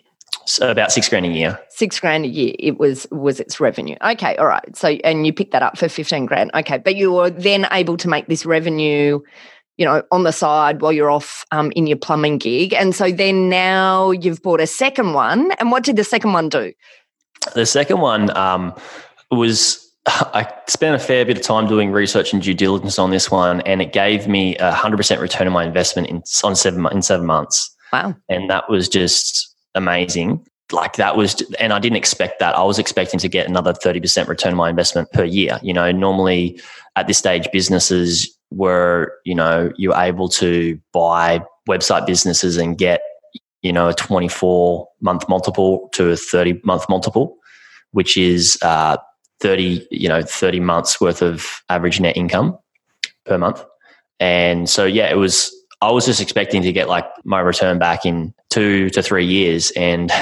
So 0.50 0.68
about 0.68 0.90
six 0.90 1.08
grand 1.08 1.26
a 1.26 1.28
year. 1.28 1.60
Six 1.68 2.00
grand 2.00 2.24
a 2.24 2.28
year. 2.28 2.54
It 2.58 2.78
was 2.78 3.06
was 3.12 3.38
its 3.38 3.60
revenue. 3.60 3.96
Okay, 4.02 4.34
all 4.36 4.46
right. 4.46 4.76
So 4.76 4.88
and 4.88 5.24
you 5.24 5.32
picked 5.32 5.52
that 5.52 5.62
up 5.62 5.78
for 5.78 5.88
fifteen 5.88 6.26
grand. 6.26 6.50
Okay, 6.54 6.78
but 6.78 6.96
you 6.96 7.12
were 7.12 7.30
then 7.30 7.68
able 7.70 7.96
to 7.98 8.08
make 8.08 8.26
this 8.26 8.44
revenue, 8.44 9.20
you 9.76 9.84
know, 9.84 10.02
on 10.10 10.24
the 10.24 10.32
side 10.32 10.82
while 10.82 10.92
you're 10.92 11.10
off 11.10 11.46
um, 11.52 11.72
in 11.76 11.86
your 11.86 11.96
plumbing 11.96 12.38
gig. 12.38 12.74
And 12.74 12.96
so 12.96 13.12
then 13.12 13.48
now 13.48 14.10
you've 14.10 14.42
bought 14.42 14.60
a 14.60 14.66
second 14.66 15.12
one. 15.12 15.52
And 15.52 15.70
what 15.70 15.84
did 15.84 15.94
the 15.94 16.04
second 16.04 16.32
one 16.32 16.48
do? 16.48 16.72
The 17.54 17.64
second 17.64 18.00
one 18.00 18.36
um, 18.36 18.74
was 19.30 19.88
I 20.06 20.52
spent 20.66 20.96
a 20.96 20.98
fair 20.98 21.24
bit 21.24 21.38
of 21.38 21.44
time 21.44 21.68
doing 21.68 21.92
research 21.92 22.32
and 22.32 22.42
due 22.42 22.54
diligence 22.54 22.98
on 22.98 23.10
this 23.10 23.30
one, 23.30 23.60
and 23.60 23.80
it 23.80 23.92
gave 23.92 24.26
me 24.26 24.56
a 24.56 24.72
hundred 24.72 24.96
percent 24.96 25.20
return 25.20 25.46
on 25.46 25.52
my 25.52 25.64
investment 25.64 26.08
in 26.08 26.22
on 26.42 26.56
seven 26.56 26.86
in 26.90 27.02
seven 27.02 27.24
months. 27.24 27.72
Wow! 27.92 28.16
And 28.28 28.50
that 28.50 28.68
was 28.68 28.88
just 28.88 29.49
amazing. 29.74 30.46
Like 30.72 30.96
that 30.96 31.16
was, 31.16 31.40
and 31.58 31.72
I 31.72 31.78
didn't 31.78 31.96
expect 31.96 32.38
that. 32.38 32.56
I 32.56 32.62
was 32.62 32.78
expecting 32.78 33.18
to 33.20 33.28
get 33.28 33.48
another 33.48 33.72
30% 33.72 34.28
return 34.28 34.52
on 34.52 34.56
my 34.56 34.70
investment 34.70 35.10
per 35.12 35.24
year. 35.24 35.58
You 35.62 35.72
know, 35.72 35.90
normally 35.90 36.60
at 36.96 37.06
this 37.08 37.18
stage, 37.18 37.48
businesses 37.52 38.32
were, 38.50 39.12
you 39.24 39.34
know, 39.34 39.72
you're 39.76 39.96
able 39.96 40.28
to 40.28 40.78
buy 40.92 41.44
website 41.68 42.06
businesses 42.06 42.56
and 42.56 42.78
get, 42.78 43.00
you 43.62 43.72
know, 43.72 43.88
a 43.88 43.94
24 43.94 44.88
month 45.00 45.28
multiple 45.28 45.88
to 45.92 46.10
a 46.10 46.16
30 46.16 46.60
month 46.64 46.88
multiple, 46.88 47.36
which 47.90 48.16
is 48.16 48.56
uh, 48.62 48.96
30, 49.40 49.86
you 49.90 50.08
know, 50.08 50.22
30 50.22 50.60
months 50.60 51.00
worth 51.00 51.22
of 51.22 51.62
average 51.68 52.00
net 52.00 52.16
income 52.16 52.56
per 53.24 53.38
month. 53.38 53.64
And 54.20 54.68
so, 54.68 54.84
yeah, 54.84 55.10
it 55.10 55.16
was 55.16 55.52
I 55.80 55.90
was 55.90 56.06
just 56.06 56.20
expecting 56.20 56.62
to 56.62 56.72
get 56.72 56.88
like 56.88 57.06
my 57.24 57.40
return 57.40 57.78
back 57.78 58.04
in 58.04 58.34
two 58.50 58.90
to 58.90 59.02
three 59.02 59.24
years. 59.24 59.70
And 59.72 60.12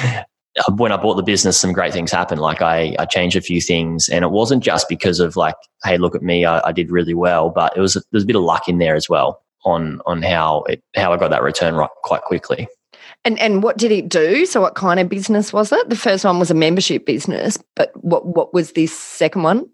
when 0.76 0.92
I 0.92 0.96
bought 0.96 1.16
the 1.16 1.22
business, 1.22 1.58
some 1.58 1.72
great 1.72 1.92
things 1.92 2.10
happened. 2.10 2.40
Like 2.40 2.62
I, 2.62 2.96
I 2.98 3.04
changed 3.04 3.36
a 3.36 3.40
few 3.40 3.60
things 3.60 4.08
and 4.08 4.24
it 4.24 4.30
wasn't 4.30 4.62
just 4.62 4.88
because 4.88 5.20
of 5.20 5.36
like, 5.36 5.56
Hey, 5.84 5.98
look 5.98 6.14
at 6.14 6.22
me. 6.22 6.44
I, 6.44 6.68
I 6.68 6.72
did 6.72 6.90
really 6.90 7.14
well, 7.14 7.50
but 7.50 7.76
it 7.76 7.80
was, 7.80 8.02
there's 8.12 8.24
a 8.24 8.26
bit 8.26 8.36
of 8.36 8.42
luck 8.42 8.68
in 8.68 8.78
there 8.78 8.94
as 8.94 9.08
well 9.08 9.42
on, 9.64 10.00
on 10.06 10.22
how 10.22 10.62
it, 10.62 10.82
how 10.96 11.12
I 11.12 11.18
got 11.18 11.30
that 11.30 11.42
return 11.42 11.74
right 11.74 11.90
quite 12.02 12.22
quickly. 12.22 12.66
And 13.26 13.38
and 13.38 13.62
what 13.62 13.78
did 13.78 13.90
it 13.90 14.08
do? 14.08 14.44
So 14.44 14.60
what 14.60 14.74
kind 14.74 15.00
of 15.00 15.08
business 15.08 15.52
was 15.52 15.72
it? 15.72 15.88
The 15.88 15.96
first 15.96 16.24
one 16.26 16.38
was 16.38 16.50
a 16.50 16.54
membership 16.54 17.06
business, 17.06 17.58
but 17.74 17.90
what 18.04 18.26
what 18.26 18.52
was 18.52 18.72
this 18.72 18.96
second 18.96 19.42
one? 19.42 19.66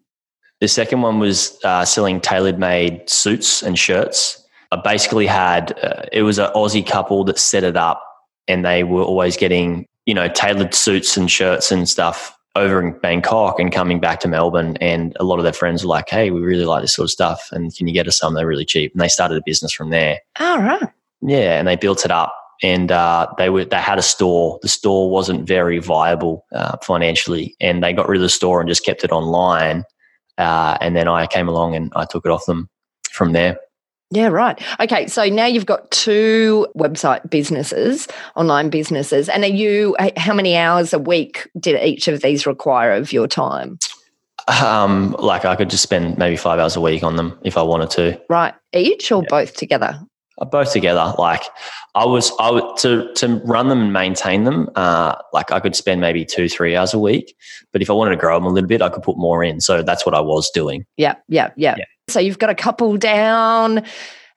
The 0.60 0.68
second 0.68 1.02
one 1.02 1.18
was 1.18 1.58
uh, 1.64 1.84
selling 1.84 2.20
tailored 2.20 2.58
made 2.58 3.08
suits 3.08 3.62
and 3.62 3.78
shirts. 3.78 4.39
I 4.72 4.76
basically 4.76 5.26
had 5.26 5.78
uh, 5.82 6.04
it 6.12 6.22
was 6.22 6.38
an 6.38 6.50
Aussie 6.54 6.86
couple 6.86 7.24
that 7.24 7.38
set 7.38 7.64
it 7.64 7.76
up, 7.76 8.02
and 8.48 8.64
they 8.64 8.84
were 8.84 9.02
always 9.02 9.36
getting 9.36 9.86
you 10.06 10.14
know 10.14 10.28
tailored 10.28 10.74
suits 10.74 11.16
and 11.16 11.30
shirts 11.30 11.70
and 11.72 11.88
stuff 11.88 12.36
over 12.56 12.80
in 12.80 12.98
Bangkok 12.98 13.60
and 13.60 13.72
coming 13.72 14.00
back 14.00 14.20
to 14.20 14.28
Melbourne. 14.28 14.76
And 14.80 15.16
a 15.20 15.24
lot 15.24 15.38
of 15.38 15.44
their 15.44 15.52
friends 15.52 15.82
were 15.82 15.90
like, 15.90 16.08
"Hey, 16.08 16.30
we 16.30 16.40
really 16.40 16.64
like 16.64 16.82
this 16.82 16.94
sort 16.94 17.06
of 17.06 17.10
stuff, 17.10 17.48
and 17.52 17.74
can 17.74 17.88
you 17.88 17.94
get 17.94 18.08
us 18.08 18.18
some? 18.18 18.34
They're 18.34 18.46
really 18.46 18.64
cheap." 18.64 18.92
And 18.92 19.00
they 19.00 19.08
started 19.08 19.38
a 19.38 19.42
business 19.44 19.72
from 19.72 19.90
there. 19.90 20.18
All 20.38 20.58
right. 20.58 20.88
Yeah, 21.22 21.58
and 21.58 21.68
they 21.68 21.76
built 21.76 22.04
it 22.04 22.10
up 22.10 22.34
and 22.62 22.92
uh, 22.92 23.26
they 23.38 23.50
were 23.50 23.64
they 23.64 23.76
had 23.76 23.98
a 23.98 24.02
store. 24.02 24.58
The 24.62 24.68
store 24.68 25.10
wasn't 25.10 25.46
very 25.46 25.78
viable 25.78 26.44
uh, 26.52 26.76
financially, 26.82 27.56
and 27.60 27.82
they 27.82 27.92
got 27.92 28.08
rid 28.08 28.18
of 28.18 28.22
the 28.22 28.28
store 28.28 28.60
and 28.60 28.68
just 28.68 28.84
kept 28.84 29.04
it 29.04 29.12
online. 29.12 29.84
Uh, 30.38 30.76
and 30.80 30.96
then 30.96 31.08
I 31.08 31.26
came 31.26 31.48
along 31.48 31.74
and 31.74 31.92
I 31.96 32.04
took 32.04 32.24
it 32.24 32.30
off 32.30 32.46
them 32.46 32.68
from 33.10 33.32
there. 33.32 33.58
Yeah, 34.12 34.26
right. 34.26 34.60
Okay, 34.80 35.06
so 35.06 35.26
now 35.26 35.46
you've 35.46 35.66
got 35.66 35.88
two 35.92 36.66
website 36.76 37.28
businesses, 37.30 38.08
online 38.34 38.68
businesses, 38.68 39.28
and 39.28 39.44
are 39.44 39.48
you? 39.48 39.96
How 40.16 40.34
many 40.34 40.56
hours 40.56 40.92
a 40.92 40.98
week 40.98 41.48
did 41.58 41.80
each 41.80 42.08
of 42.08 42.20
these 42.20 42.44
require 42.44 42.92
of 42.92 43.12
your 43.12 43.28
time? 43.28 43.78
Um, 44.48 45.14
like 45.20 45.44
I 45.44 45.54
could 45.54 45.70
just 45.70 45.84
spend 45.84 46.18
maybe 46.18 46.36
five 46.36 46.58
hours 46.58 46.74
a 46.74 46.80
week 46.80 47.04
on 47.04 47.14
them 47.14 47.38
if 47.44 47.56
I 47.56 47.62
wanted 47.62 47.90
to. 47.90 48.20
Right, 48.28 48.54
each 48.72 49.12
or 49.12 49.22
yeah. 49.22 49.28
both 49.28 49.54
together? 49.54 50.00
Uh, 50.38 50.44
both 50.44 50.72
together. 50.72 51.14
Like 51.16 51.44
I 51.94 52.04
was, 52.04 52.32
I 52.40 52.50
would 52.50 52.78
to 52.78 53.12
to 53.14 53.36
run 53.44 53.68
them 53.68 53.80
and 53.80 53.92
maintain 53.92 54.42
them. 54.42 54.68
Uh, 54.74 55.14
like 55.32 55.52
I 55.52 55.60
could 55.60 55.76
spend 55.76 56.00
maybe 56.00 56.24
two, 56.24 56.48
three 56.48 56.74
hours 56.74 56.92
a 56.92 56.98
week. 56.98 57.36
But 57.72 57.80
if 57.80 57.90
I 57.90 57.92
wanted 57.92 58.10
to 58.10 58.16
grow 58.16 58.36
them 58.36 58.46
a 58.46 58.48
little 58.48 58.68
bit, 58.68 58.82
I 58.82 58.88
could 58.88 59.04
put 59.04 59.18
more 59.18 59.44
in. 59.44 59.60
So 59.60 59.82
that's 59.82 60.04
what 60.04 60.16
I 60.16 60.20
was 60.20 60.50
doing. 60.50 60.84
Yeah, 60.96 61.14
yeah, 61.28 61.50
yeah. 61.56 61.76
yeah. 61.78 61.84
So 62.10 62.20
you've 62.20 62.38
got 62.38 62.50
a 62.50 62.54
couple 62.54 62.96
down, 62.96 63.84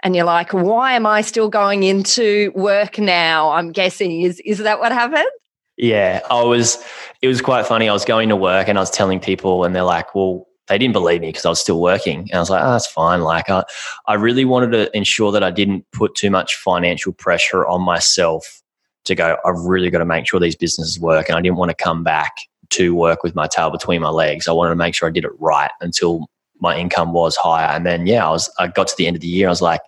and 0.04 0.16
you're 0.16 0.26
like, 0.26 0.54
why 0.54 0.94
am 0.94 1.06
I 1.06 1.22
still 1.22 1.50
going 1.50 1.84
into 1.84 2.52
work 2.56 3.00
now? 3.00 3.52
I'm 3.52 3.72
guessing 3.72 4.22
is 4.22 4.42
is 4.46 4.60
that 4.60 4.80
what 4.80 4.92
happened? 4.92 5.30
Yeah, 5.78 6.22
I 6.30 6.44
was. 6.44 6.84
It 7.22 7.28
was 7.28 7.42
quite 7.42 7.66
funny. 7.66 7.90
I 7.90 7.94
was 7.94 8.06
going 8.06 8.30
to 8.30 8.36
work 8.36 8.68
and 8.68 8.78
I 8.78 8.82
was 8.82 8.92
telling 8.92 9.20
people, 9.20 9.64
and 9.64 9.76
they're 9.76 9.84
like, 9.84 10.14
"Well, 10.14 10.48
they 10.68 10.78
didn't 10.78 10.94
believe 10.94 11.22
me 11.22 11.28
because 11.28 11.46
I 11.46 11.50
was 11.50 11.60
still 11.60 11.82
working. 11.82 12.22
And 12.22 12.36
I 12.36 12.40
was 12.40 12.50
like, 12.50 12.64
oh, 12.64 12.72
that's 12.72 12.88
fine. 12.88 13.22
Like, 13.22 13.50
I, 13.50 13.64
I 14.08 14.14
really 14.14 14.46
wanted 14.46 14.72
to 14.72 14.96
ensure 14.96 15.32
that 15.32 15.44
I 15.44 15.52
didn't 15.52 15.86
put 15.92 16.16
too 16.16 16.30
much 16.30 16.56
financial 16.56 17.12
pressure 17.12 17.66
on 17.68 17.82
myself 17.82 18.62
to 19.06 19.16
go, 19.16 19.38
I've 19.46 19.60
really 19.60 19.90
got 19.90 20.00
to 20.00 20.06
make 20.06 20.28
sure 20.28 20.40
these 20.40 20.56
businesses 20.56 21.00
work. 21.00 21.28
And 21.28 21.38
I 21.38 21.42
didn't 21.42 21.58
want 21.58 21.70
to 21.70 21.76
come 21.76 22.04
back 22.04 22.34
to 22.72 22.96
work 22.96 23.24
with 23.24 23.36
my 23.36 23.48
tail 23.48 23.70
between 23.70 24.02
my 24.02 24.10
legs. 24.10 24.48
I 24.48 24.54
wanted 24.54 24.70
to 24.70 24.76
make 24.78 24.96
sure 24.96 25.10
I 25.10 25.12
did 25.12 25.26
it 25.26 25.32
right 25.38 25.72
until 25.82 26.28
my 26.64 26.78
income 26.78 27.12
was 27.12 27.36
higher. 27.36 27.68
And 27.68 27.86
then, 27.86 28.08
yeah, 28.08 28.26
I 28.26 28.32
was, 28.32 28.50
I 28.58 28.68
got 28.68 28.88
to 28.88 28.96
the 28.98 29.06
end 29.06 29.18
of 29.18 29.22
the 29.22 29.28
year. 29.28 29.48
I 29.48 29.52
was 29.52 29.62
like, 29.62 29.82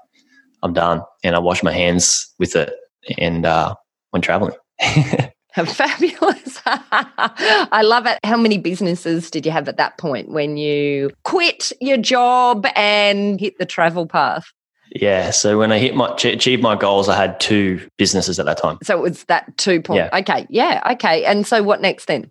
I'm 0.62 0.74
done. 0.74 1.02
And 1.24 1.36
I 1.36 1.40
washed 1.40 1.64
my 1.64 1.72
hands 1.72 2.32
with 2.38 2.56
it 2.56 2.74
and 3.18 3.46
uh, 3.46 3.74
went 4.12 4.26
traveling. 4.26 4.54
Fabulous. 5.56 6.62
I 6.66 7.82
love 7.82 8.06
it. 8.06 8.20
How 8.26 8.36
many 8.36 8.58
businesses 8.58 9.32
did 9.32 9.46
you 9.46 9.54
have 9.54 9.70
at 9.70 9.78
that 9.78 9.98
point 9.98 10.30
when 10.30 10.58
you 10.58 11.12
quit 11.24 11.72
your 11.80 11.98
job 11.98 12.68
and 12.76 13.40
hit 13.40 13.58
the 13.58 13.66
travel 13.66 14.06
path? 14.06 14.52
Yeah. 14.94 15.32
So 15.32 15.58
when 15.58 15.72
I 15.72 15.78
hit 15.78 15.96
my 15.96 16.14
achieved 16.14 16.62
my 16.62 16.76
goals, 16.76 17.08
I 17.08 17.16
had 17.16 17.40
two 17.40 17.88
businesses 17.98 18.38
at 18.38 18.46
that 18.48 18.58
time. 18.58 18.80
So 18.84 18.98
it 18.98 19.02
was 19.02 19.24
that 19.26 19.58
two 19.58 19.82
point. 19.82 19.98
Yeah. 20.00 20.20
Okay. 20.20 20.46
Yeah. 20.50 20.82
Okay. 20.92 21.24
And 21.24 21.48
so 21.48 21.64
what 21.64 21.80
next 21.80 22.08
then? 22.08 22.30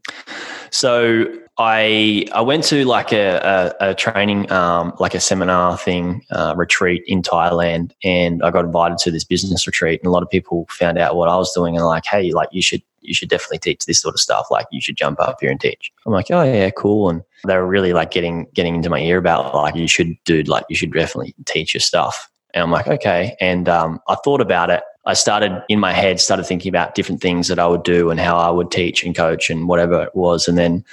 So 0.71 1.25
I 1.57 2.27
I 2.33 2.41
went 2.41 2.65
to 2.65 2.85
like 2.85 3.13
a, 3.13 3.75
a, 3.81 3.91
a 3.91 3.95
training, 3.95 4.51
um, 4.51 4.93
like 4.99 5.15
a 5.15 5.21
seminar 5.21 5.79
thing, 5.79 6.25
uh, 6.33 6.55
retreat 6.57 7.05
in 7.07 7.23
Thailand, 7.23 7.93
and 8.03 8.43
I 8.43 8.51
got 8.51 8.65
invited 8.65 8.99
to 8.99 9.13
this 9.13 9.23
business 9.25 9.67
retreat. 9.67 10.01
And 10.01 10.09
a 10.09 10.11
lot 10.11 10.25
of 10.25 10.31
people 10.31 10.67
found 10.71 10.99
out 10.99 11.15
what 11.15 11.29
I 11.29 11.37
was 11.37 11.53
doing, 11.53 11.77
and 11.77 11.87
like, 11.87 12.07
hey, 12.07 12.33
like 12.33 12.49
you 12.51 12.61
should 12.61 12.83
you 13.03 13.15
should 13.15 13.29
definitely 13.29 13.59
teach 13.59 13.87
this 13.87 14.01
sort 14.01 14.15
of 14.15 14.21
stuff. 14.21 14.47
Like 14.51 14.67
you 14.73 14.81
should 14.81 14.97
jump 14.97 15.21
up 15.21 15.37
here 15.41 15.51
and 15.51 15.61
teach. 15.61 15.93
I'm 16.07 16.13
like, 16.13 16.31
oh 16.31 16.43
yeah, 16.43 16.71
cool. 16.71 17.09
And 17.09 17.23
they 17.47 17.57
were 17.57 17.67
really 17.67 17.93
like 17.93 18.11
getting 18.11 18.49
getting 18.55 18.75
into 18.75 18.91
my 18.91 18.99
ear 18.99 19.19
about 19.19 19.55
like 19.55 19.77
you 19.77 19.87
should 19.87 20.17
do 20.25 20.43
like 20.43 20.65
you 20.69 20.75
should 20.77 20.93
definitely 20.93 21.35
teach 21.45 21.73
your 21.73 21.81
stuff. 21.81 22.29
And 22.53 22.63
I'm 22.63 22.71
like, 22.71 22.89
okay. 22.89 23.37
And 23.41 23.69
um, 23.69 24.01
I 24.09 24.17
thought 24.17 24.41
about 24.41 24.71
it. 24.71 24.83
I 25.07 25.15
started 25.15 25.63
in 25.69 25.81
my 25.81 25.93
head, 25.93 26.21
started 26.21 26.45
thinking 26.45 26.71
about 26.71 26.95
different 26.95 27.21
things 27.21 27.49
that 27.49 27.59
I 27.59 27.67
would 27.67 27.83
do 27.83 28.11
and 28.11 28.19
how 28.19 28.39
I 28.39 28.51
would 28.51 28.71
teach 28.71 29.05
and 29.05 29.15
coach 29.15 29.51
and 29.51 29.69
whatever 29.69 30.03
it 30.03 30.15
was. 30.15 30.49
And 30.49 30.57
then 30.57 30.85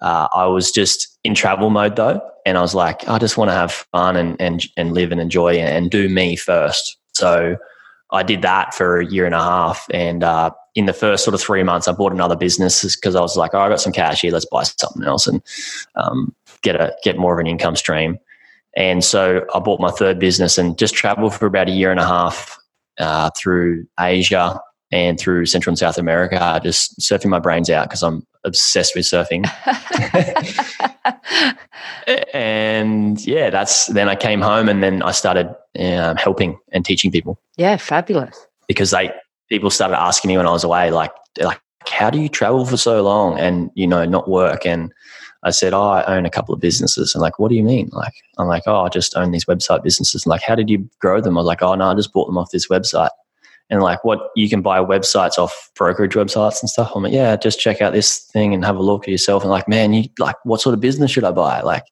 uh, 0.00 0.28
I 0.34 0.46
was 0.46 0.70
just 0.70 1.18
in 1.24 1.34
travel 1.34 1.70
mode 1.70 1.96
though, 1.96 2.20
and 2.46 2.56
I 2.56 2.60
was 2.60 2.74
like, 2.74 3.06
I 3.08 3.18
just 3.18 3.36
want 3.36 3.50
to 3.50 3.54
have 3.54 3.72
fun 3.72 4.16
and 4.16 4.40
and 4.40 4.64
and 4.76 4.92
live 4.92 5.12
and 5.12 5.20
enjoy 5.20 5.54
and 5.54 5.90
do 5.90 6.08
me 6.08 6.36
first. 6.36 6.96
So 7.12 7.56
I 8.12 8.22
did 8.22 8.42
that 8.42 8.74
for 8.74 9.00
a 9.00 9.06
year 9.06 9.26
and 9.26 9.34
a 9.34 9.40
half, 9.40 9.86
and 9.92 10.24
uh, 10.24 10.50
in 10.74 10.86
the 10.86 10.92
first 10.92 11.24
sort 11.24 11.34
of 11.34 11.40
three 11.40 11.62
months, 11.62 11.88
I 11.88 11.92
bought 11.92 12.12
another 12.12 12.36
business 12.36 12.96
because 12.96 13.14
I 13.14 13.20
was 13.20 13.36
like, 13.36 13.52
oh, 13.54 13.60
I 13.60 13.68
got 13.68 13.80
some 13.80 13.92
cash 13.92 14.22
here, 14.22 14.32
let's 14.32 14.46
buy 14.46 14.62
something 14.62 15.04
else 15.04 15.26
and 15.26 15.42
um, 15.96 16.34
get 16.62 16.76
a 16.76 16.94
get 17.02 17.18
more 17.18 17.34
of 17.34 17.38
an 17.38 17.46
income 17.46 17.76
stream. 17.76 18.18
And 18.76 19.02
so 19.04 19.44
I 19.54 19.58
bought 19.58 19.80
my 19.80 19.90
third 19.90 20.18
business 20.18 20.56
and 20.56 20.78
just 20.78 20.94
traveled 20.94 21.34
for 21.34 21.46
about 21.46 21.68
a 21.68 21.72
year 21.72 21.90
and 21.90 21.98
a 21.98 22.06
half 22.06 22.56
uh, 22.98 23.30
through 23.36 23.86
Asia 23.98 24.60
and 24.92 25.18
through 25.18 25.46
Central 25.46 25.70
and 25.72 25.78
South 25.78 25.98
America, 25.98 26.60
just 26.62 26.98
surfing 26.98 27.30
my 27.30 27.38
brains 27.38 27.70
out 27.70 27.88
because 27.88 28.02
I'm 28.02 28.26
obsessed 28.44 28.94
with 28.96 29.04
surfing. 29.04 29.46
and 32.34 33.24
yeah, 33.24 33.50
that's 33.50 33.86
then 33.86 34.08
I 34.08 34.16
came 34.16 34.40
home 34.40 34.68
and 34.68 34.82
then 34.82 35.02
I 35.02 35.12
started 35.12 35.54
um, 35.78 36.16
helping 36.16 36.58
and 36.72 36.84
teaching 36.84 37.12
people. 37.12 37.40
Yeah, 37.56 37.76
fabulous. 37.76 38.46
Because 38.66 38.90
they 38.90 39.12
people 39.48 39.70
started 39.70 40.00
asking 40.00 40.28
me 40.28 40.36
when 40.36 40.46
I 40.46 40.52
was 40.52 40.64
away, 40.64 40.90
like, 40.90 41.12
like, 41.40 41.60
how 41.86 42.10
do 42.10 42.20
you 42.20 42.28
travel 42.28 42.66
for 42.66 42.76
so 42.76 43.02
long 43.02 43.38
and 43.38 43.70
you 43.74 43.86
know 43.86 44.04
not 44.04 44.28
work? 44.28 44.66
And 44.66 44.92
I 45.44 45.50
said, 45.50 45.72
oh, 45.72 45.88
I 45.88 46.04
own 46.16 46.26
a 46.26 46.30
couple 46.30 46.54
of 46.54 46.60
businesses. 46.60 47.14
And 47.14 47.22
like, 47.22 47.38
what 47.38 47.48
do 47.48 47.54
you 47.54 47.62
mean? 47.62 47.88
Like, 47.92 48.12
I'm 48.38 48.48
like, 48.48 48.64
oh, 48.66 48.82
I 48.82 48.88
just 48.88 49.16
own 49.16 49.30
these 49.30 49.46
website 49.46 49.82
businesses. 49.82 50.24
And 50.24 50.30
like, 50.30 50.42
how 50.42 50.54
did 50.54 50.68
you 50.68 50.88
grow 50.98 51.20
them? 51.20 51.38
I 51.38 51.40
was 51.40 51.46
like, 51.46 51.62
oh 51.62 51.74
no, 51.74 51.86
I 51.86 51.94
just 51.94 52.12
bought 52.12 52.26
them 52.26 52.36
off 52.36 52.50
this 52.50 52.68
website 52.68 53.10
and 53.70 53.80
like 53.82 54.04
what 54.04 54.30
you 54.34 54.48
can 54.48 54.62
buy 54.62 54.80
websites 54.80 55.38
off 55.38 55.70
brokerage 55.76 56.14
websites 56.14 56.60
and 56.60 56.68
stuff. 56.68 56.92
I'm 56.94 57.04
like, 57.04 57.12
yeah, 57.12 57.36
just 57.36 57.60
check 57.60 57.80
out 57.80 57.92
this 57.92 58.18
thing 58.18 58.52
and 58.52 58.64
have 58.64 58.76
a 58.76 58.82
look 58.82 59.04
at 59.04 59.08
yourself. 59.08 59.42
And 59.42 59.50
like, 59.50 59.68
man, 59.68 59.92
you 59.92 60.04
like, 60.18 60.36
what 60.44 60.60
sort 60.60 60.74
of 60.74 60.80
business 60.80 61.12
should 61.12 61.24
I 61.24 61.30
buy? 61.30 61.60
Like, 61.60 61.84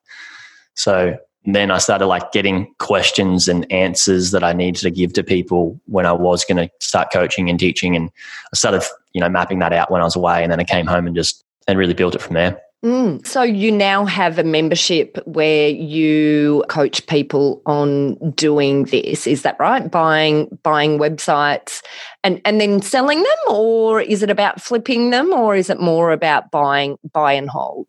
so 0.75 1.17
then 1.45 1.71
I 1.71 1.79
started 1.79 2.07
like 2.07 2.33
getting 2.33 2.75
questions 2.79 3.49
and 3.49 3.71
answers 3.73 4.33
that 4.33 4.43
I 4.43 4.53
needed 4.53 4.81
to 4.81 4.91
give 4.91 5.13
to 5.15 5.23
people 5.23 5.81
when 5.87 6.05
I 6.05 6.13
was 6.13 6.45
going 6.45 6.57
to 6.57 6.69
start 6.81 7.13
coaching 7.13 7.49
and 7.49 7.59
teaching. 7.59 7.95
And 7.95 8.11
I 8.53 8.57
started, 8.57 8.83
you 9.13 9.21
know, 9.21 9.29
mapping 9.29 9.61
that 9.61 9.73
out 9.73 9.91
when 9.91 10.01
I 10.01 10.05
was 10.05 10.17
away. 10.17 10.43
And 10.43 10.51
then 10.53 10.61
I 10.61 10.65
came 10.65 10.87
home 10.87 11.07
and 11.07 11.15
just, 11.17 11.45
and 11.67 11.79
really 11.79 11.95
built 11.95 12.15
it 12.15 12.23
from 12.23 12.35
there. 12.35 12.61
Mm. 12.85 13.27
So 13.27 13.43
you 13.43 13.73
now 13.73 14.05
have 14.05 14.39
a 14.39 14.45
membership 14.45 15.19
where 15.27 15.69
you 15.69 16.65
coach 16.69 17.05
people 17.09 17.61
on 17.67 18.15
doing 18.33 18.85
this. 18.85 19.27
Is 19.27 19.43
that 19.43 19.57
right? 19.59 19.91
Buying 19.91 20.47
buying 20.63 20.99
websites 20.99 21.83
and 22.23 22.41
and 22.45 22.61
then 22.61 22.81
selling 22.81 23.19
them, 23.19 23.39
or 23.49 24.01
is 24.01 24.23
it 24.23 24.31
about 24.31 24.61
flipping 24.61 25.11
them, 25.11 25.33
or 25.33 25.57
is 25.57 25.71
it 25.71 25.81
more 25.81 26.13
about 26.13 26.53
buying 26.53 26.97
buy 27.13 27.33
and 27.33 27.51
hold? 27.51 27.89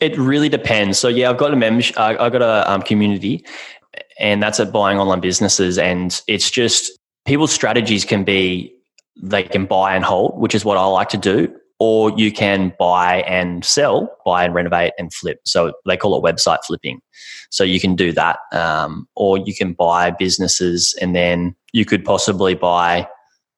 It 0.00 0.18
really 0.18 0.48
depends. 0.48 0.98
So 0.98 1.06
yeah, 1.06 1.30
I've 1.30 1.38
got 1.38 1.52
a 1.52 1.56
membership. 1.56 1.96
I've 1.96 2.32
got 2.32 2.42
a 2.42 2.68
um, 2.68 2.82
community, 2.82 3.44
and 4.18 4.42
that's 4.42 4.58
at 4.58 4.72
buying 4.72 4.98
online 4.98 5.20
businesses, 5.20 5.78
and 5.78 6.20
it's 6.26 6.50
just 6.50 6.90
people's 7.26 7.52
strategies 7.52 8.04
can 8.04 8.24
be 8.24 8.74
they 9.22 9.44
can 9.44 9.66
buy 9.66 9.94
and 9.94 10.04
hold, 10.04 10.36
which 10.36 10.56
is 10.56 10.64
what 10.64 10.78
I 10.78 10.84
like 10.86 11.10
to 11.10 11.16
do 11.16 11.54
or 11.86 12.10
you 12.16 12.32
can 12.32 12.72
buy 12.78 13.16
and 13.28 13.62
sell, 13.62 14.16
buy 14.24 14.42
and 14.42 14.54
renovate 14.54 14.94
and 14.98 15.12
flip. 15.12 15.38
So 15.44 15.74
they 15.84 15.98
call 15.98 16.16
it 16.16 16.24
website 16.24 16.64
flipping. 16.66 17.02
So 17.50 17.62
you 17.62 17.78
can 17.78 17.94
do 17.94 18.10
that, 18.12 18.38
um, 18.52 19.06
or 19.16 19.36
you 19.36 19.54
can 19.54 19.74
buy 19.74 20.10
businesses 20.10 20.96
and 21.02 21.14
then 21.14 21.54
you 21.74 21.84
could 21.84 22.02
possibly 22.02 22.54
buy 22.54 23.06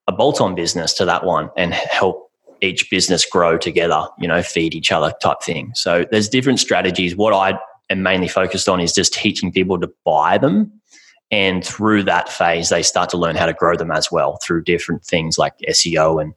a 0.09 0.12
bolt-on 0.12 0.56
business 0.56 0.92
to 0.95 1.04
that 1.04 1.23
one 1.23 1.50
and 1.56 1.73
help 1.73 2.28
each 2.62 2.90
business 2.90 3.25
grow 3.25 3.56
together. 3.56 4.09
You 4.18 4.26
know, 4.26 4.42
feed 4.42 4.75
each 4.75 4.90
other 4.90 5.14
type 5.23 5.40
thing. 5.40 5.71
So 5.76 6.04
there's 6.11 6.28
different 6.28 6.59
strategies. 6.59 7.14
What 7.14 7.33
I 7.33 7.56
am 7.90 8.02
mainly 8.02 8.26
focused 8.26 8.68
on 8.68 8.80
is 8.80 8.92
just 8.92 9.14
teaching 9.14 9.52
people 9.52 9.78
to 9.78 9.88
buy 10.04 10.37
them 10.37 10.73
and 11.30 11.64
through 11.64 12.04
that 12.04 12.28
phase, 12.28 12.68
they 12.68 12.83
start 12.83 13.11
to 13.11 13.16
learn 13.16 13.37
how 13.37 13.47
to 13.47 13.52
grow 13.52 13.76
them 13.76 13.90
as 13.90 14.11
well 14.12 14.38
through 14.42 14.62
different 14.62 15.04
things 15.04 15.38
like 15.38 15.54
SEO 15.68 16.23
and 16.23 16.35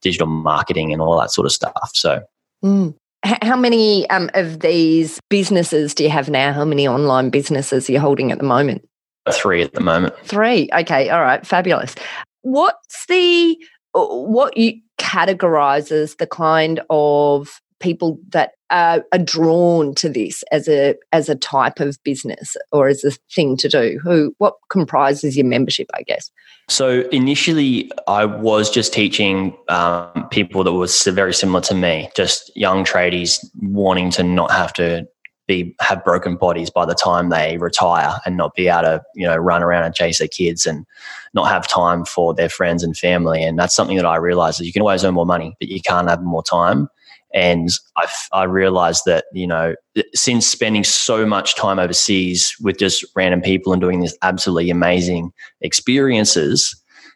digital 0.00 0.26
marketing 0.26 0.92
and 0.92 1.00
all 1.00 1.18
that 1.20 1.30
sort 1.30 1.46
of 1.46 1.52
stuff. 1.52 1.90
So, 1.94 2.22
mm. 2.64 2.94
how 3.22 3.56
many 3.56 4.08
um, 4.10 4.30
of 4.34 4.60
these 4.60 5.20
businesses 5.30 5.94
do 5.94 6.02
you 6.02 6.10
have 6.10 6.28
now? 6.28 6.52
How 6.52 6.64
many 6.64 6.88
online 6.88 7.30
businesses 7.30 7.88
are 7.88 7.92
you 7.92 8.00
holding 8.00 8.32
at 8.32 8.38
the 8.38 8.44
moment? 8.44 8.86
Three 9.30 9.62
at 9.62 9.72
the 9.74 9.80
moment. 9.80 10.14
Three. 10.24 10.68
Okay. 10.74 11.08
All 11.08 11.20
right. 11.20 11.46
Fabulous. 11.46 11.94
What's 12.42 13.06
the 13.06 13.56
what 13.94 14.56
you 14.56 14.80
categorizes 14.98 16.16
the 16.16 16.26
kind 16.26 16.80
of 16.90 17.60
people 17.82 18.18
that 18.30 18.52
are, 18.70 19.04
are, 19.12 19.18
drawn 19.18 19.94
to 19.96 20.08
this 20.08 20.42
as 20.50 20.68
a 20.68 20.94
as 21.12 21.28
a 21.28 21.34
type 21.34 21.80
of 21.80 22.02
business 22.04 22.56
or 22.70 22.88
as 22.88 23.04
a 23.04 23.10
thing 23.34 23.56
to 23.58 23.68
do 23.68 24.00
who 24.02 24.34
what 24.38 24.54
comprises 24.70 25.36
your 25.36 25.44
membership 25.44 25.88
i 25.94 26.02
guess? 26.02 26.30
So 26.70 27.00
initially 27.10 27.90
i 28.08 28.24
was 28.24 28.70
just 28.70 28.94
teaching 28.94 29.54
um, 29.68 30.28
people 30.30 30.64
that 30.64 30.72
was 30.72 31.02
very 31.04 31.34
similar 31.34 31.60
to 31.62 31.74
me 31.74 32.08
just 32.16 32.50
young 32.56 32.84
tradies 32.84 33.44
wanting 33.60 34.10
to 34.12 34.22
not 34.22 34.50
have 34.50 34.72
to 34.74 35.06
be 35.46 35.74
have 35.80 36.04
broken 36.04 36.36
bodies 36.36 36.70
by 36.70 36.86
the 36.86 36.94
time 36.94 37.28
they 37.28 37.58
retire 37.58 38.14
and 38.24 38.36
not 38.36 38.54
be 38.54 38.68
able 38.68 38.82
to 38.82 39.02
you 39.14 39.26
know 39.26 39.36
run 39.36 39.62
around 39.62 39.84
and 39.84 39.94
chase 39.94 40.18
their 40.18 40.28
kids 40.28 40.66
and 40.66 40.86
not 41.34 41.48
have 41.48 41.66
time 41.66 42.04
for 42.04 42.32
their 42.32 42.48
friends 42.48 42.82
and 42.82 42.96
family. 42.96 43.42
And 43.42 43.58
that's 43.58 43.74
something 43.74 43.96
that 43.96 44.06
i 44.06 44.16
realized 44.16 44.60
is 44.60 44.66
you 44.66 44.72
can 44.72 44.82
always 44.82 45.04
earn 45.04 45.14
more 45.14 45.26
money 45.26 45.54
but 45.58 45.68
you 45.68 45.80
can't 45.80 46.08
have 46.08 46.22
more 46.22 46.42
time 46.42 46.88
and 47.34 47.70
i 47.96 48.06
i 48.32 48.44
realized 48.44 49.02
that 49.06 49.24
you 49.32 49.46
know 49.46 49.74
since 50.14 50.46
spending 50.46 50.84
so 50.84 51.26
much 51.26 51.54
time 51.56 51.78
overseas 51.78 52.54
with 52.60 52.78
just 52.78 53.04
random 53.16 53.40
people 53.40 53.72
and 53.72 53.80
doing 53.80 54.00
these 54.00 54.16
absolutely 54.22 54.70
amazing 54.70 55.32
experiences 55.60 56.74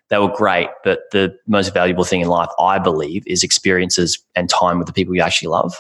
they 0.09 0.19
were 0.19 0.33
great 0.35 0.69
but 0.85 1.01
the 1.13 1.35
most 1.47 1.73
valuable 1.75 2.05
thing 2.05 2.21
in 2.21 2.29
life 2.29 2.51
i 2.59 2.79
believe 2.79 3.23
is 3.27 3.43
experiences 3.43 4.23
and 4.35 4.49
time 4.49 4.79
with 4.79 4.87
the 4.87 4.93
people 4.93 5.15
you 5.15 5.23
actually 5.23 5.49
love 5.49 5.75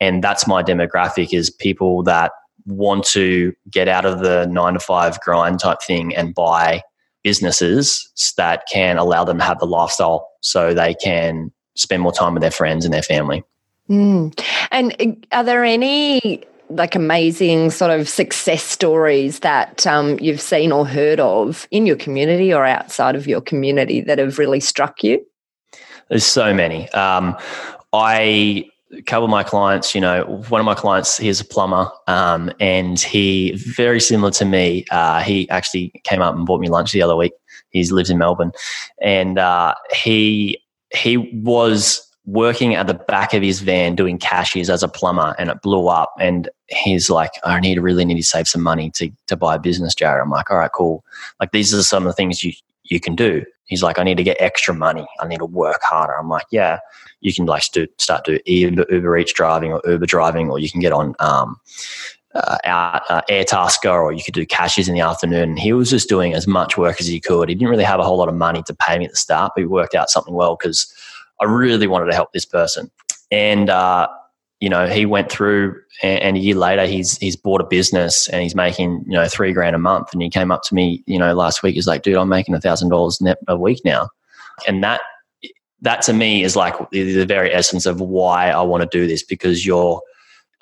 and 0.00 0.22
that's 0.22 0.46
my 0.46 0.62
demographic 0.62 1.32
is 1.32 1.50
people 1.50 2.02
that 2.02 2.32
want 2.66 3.04
to 3.04 3.52
get 3.70 3.88
out 3.88 4.04
of 4.04 4.20
the 4.20 4.46
nine 4.46 4.74
to 4.74 4.80
five 4.80 5.20
grind 5.20 5.60
type 5.60 5.80
thing 5.82 6.14
and 6.14 6.34
buy 6.34 6.82
businesses 7.22 8.08
that 8.36 8.62
can 8.72 8.98
allow 8.98 9.24
them 9.24 9.38
to 9.38 9.44
have 9.44 9.58
the 9.58 9.66
lifestyle 9.66 10.28
so 10.42 10.72
they 10.72 10.94
can 10.94 11.50
spend 11.76 12.02
more 12.02 12.12
time 12.12 12.34
with 12.34 12.40
their 12.40 12.50
friends 12.50 12.84
and 12.84 12.94
their 12.94 13.02
family. 13.02 13.42
Mm. 13.88 14.38
And 14.70 14.96
uh, 15.00 15.36
are 15.36 15.44
there 15.44 15.64
any 15.64 16.44
like 16.68 16.96
amazing 16.96 17.70
sort 17.70 17.92
of 17.92 18.08
success 18.08 18.62
stories 18.62 19.40
that 19.40 19.86
um, 19.86 20.18
you've 20.20 20.40
seen 20.40 20.72
or 20.72 20.86
heard 20.86 21.20
of 21.20 21.68
in 21.70 21.86
your 21.86 21.96
community 21.96 22.52
or 22.52 22.64
outside 22.64 23.14
of 23.14 23.26
your 23.26 23.40
community 23.40 24.00
that 24.00 24.18
have 24.18 24.38
really 24.38 24.60
struck 24.60 25.04
you? 25.04 25.24
There's 26.08 26.24
so 26.26 26.52
many. 26.52 26.88
Um, 26.90 27.36
couple 29.06 29.24
of 29.24 29.30
my 29.30 29.42
clients, 29.42 29.94
you 29.94 30.00
know, 30.00 30.24
one 30.48 30.60
of 30.60 30.64
my 30.64 30.74
clients, 30.74 31.18
he's 31.18 31.40
a 31.40 31.44
plumber, 31.44 31.90
um, 32.06 32.50
and 32.60 33.00
he 33.00 33.52
very 33.56 34.00
similar 34.00 34.30
to 34.32 34.44
me. 34.44 34.84
Uh, 34.90 35.22
he 35.22 35.48
actually 35.50 35.92
came 36.04 36.22
up 36.22 36.34
and 36.34 36.46
bought 36.46 36.60
me 36.60 36.68
lunch 36.68 36.92
the 36.92 37.02
other 37.02 37.16
week. 37.16 37.32
He 37.70 37.84
lives 37.90 38.10
in 38.10 38.18
Melbourne, 38.18 38.52
and 39.00 39.38
uh, 39.38 39.74
he 39.92 40.62
he 40.94 41.16
was 41.16 42.05
working 42.26 42.74
at 42.74 42.86
the 42.86 42.94
back 42.94 43.32
of 43.34 43.42
his 43.42 43.60
van 43.60 43.94
doing 43.94 44.18
cashiers 44.18 44.68
as 44.68 44.82
a 44.82 44.88
plumber, 44.88 45.34
and 45.38 45.48
it 45.48 45.62
blew 45.62 45.88
up. 45.88 46.12
And 46.18 46.48
he's 46.68 47.08
like, 47.08 47.30
"I 47.44 47.60
need 47.60 47.76
to 47.76 47.80
really 47.80 48.04
need 48.04 48.16
to 48.16 48.22
save 48.22 48.48
some 48.48 48.62
money 48.62 48.90
to 48.92 49.10
to 49.26 49.36
buy 49.36 49.54
a 49.54 49.58
business, 49.58 49.94
Jaryd." 49.94 50.22
I'm 50.22 50.30
like, 50.30 50.50
"All 50.50 50.58
right, 50.58 50.72
cool. 50.72 51.04
Like 51.40 51.52
these 51.52 51.72
are 51.74 51.82
some 51.82 52.04
of 52.04 52.08
the 52.08 52.14
things 52.14 52.44
you 52.44 52.52
you 52.84 53.00
can 53.00 53.16
do." 53.16 53.44
He's 53.66 53.82
like, 53.82 53.98
"I 53.98 54.04
need 54.04 54.16
to 54.16 54.24
get 54.24 54.36
extra 54.40 54.74
money. 54.74 55.06
I 55.20 55.26
need 55.26 55.38
to 55.38 55.46
work 55.46 55.80
harder." 55.82 56.14
I'm 56.14 56.28
like, 56.28 56.46
"Yeah." 56.50 56.80
you 57.20 57.34
can 57.34 57.46
like 57.46 57.64
do, 57.72 57.86
start 57.98 58.24
do 58.24 58.38
Uber, 58.46 58.86
Uber 58.90 59.18
Eats 59.18 59.32
driving 59.32 59.72
or 59.72 59.80
Uber 59.84 60.06
driving, 60.06 60.50
or 60.50 60.58
you 60.58 60.70
can 60.70 60.80
get 60.80 60.92
on 60.92 61.14
um, 61.18 61.58
uh, 62.34 62.58
out, 62.64 63.02
uh, 63.10 63.22
Airtasker, 63.28 63.92
or 63.92 64.12
you 64.12 64.22
could 64.22 64.34
do 64.34 64.46
cashiers 64.46 64.88
in 64.88 64.94
the 64.94 65.00
afternoon. 65.00 65.56
he 65.56 65.72
was 65.72 65.90
just 65.90 66.08
doing 66.08 66.34
as 66.34 66.46
much 66.46 66.76
work 66.76 67.00
as 67.00 67.06
he 67.06 67.18
could. 67.18 67.48
He 67.48 67.54
didn't 67.54 67.70
really 67.70 67.84
have 67.84 68.00
a 68.00 68.04
whole 68.04 68.18
lot 68.18 68.28
of 68.28 68.34
money 68.34 68.62
to 68.64 68.74
pay 68.74 68.98
me 68.98 69.06
at 69.06 69.12
the 69.12 69.16
start, 69.16 69.52
but 69.54 69.62
he 69.62 69.66
worked 69.66 69.94
out 69.94 70.10
something 70.10 70.34
well 70.34 70.56
because 70.56 70.92
I 71.40 71.44
really 71.44 71.86
wanted 71.86 72.06
to 72.06 72.14
help 72.14 72.32
this 72.32 72.44
person. 72.44 72.90
And 73.30 73.70
uh, 73.70 74.08
you 74.60 74.70
know, 74.70 74.86
he 74.86 75.04
went 75.04 75.30
through, 75.30 75.78
and, 76.02 76.20
and, 76.20 76.36
a 76.36 76.40
year 76.40 76.54
later, 76.54 76.86
he's 76.86 77.18
he's 77.18 77.36
bought 77.36 77.60
a 77.60 77.64
business 77.64 78.28
and 78.28 78.42
he's 78.42 78.54
making 78.54 79.04
you 79.06 79.12
know 79.12 79.28
three 79.28 79.52
grand 79.52 79.76
a 79.76 79.78
month. 79.78 80.12
And 80.12 80.22
he 80.22 80.30
came 80.30 80.50
up 80.50 80.62
to 80.64 80.74
me, 80.74 81.02
you 81.06 81.18
know, 81.18 81.34
last 81.34 81.62
week. 81.62 81.74
He's 81.74 81.86
like, 81.86 82.02
"Dude, 82.02 82.16
I'm 82.16 82.28
making 82.28 82.54
a 82.54 82.60
thousand 82.60 82.88
dollars 82.88 83.20
net 83.20 83.38
a 83.48 83.56
week 83.56 83.80
now," 83.84 84.08
and 84.66 84.82
that 84.82 85.00
that 85.82 86.02
to 86.02 86.12
me 86.12 86.42
is 86.42 86.56
like 86.56 86.74
the, 86.90 87.12
the 87.12 87.26
very 87.26 87.52
essence 87.52 87.84
of 87.84 88.00
why 88.00 88.50
I 88.50 88.62
want 88.62 88.82
to 88.82 88.98
do 88.98 89.06
this 89.06 89.22
because 89.22 89.66
you're 89.66 90.00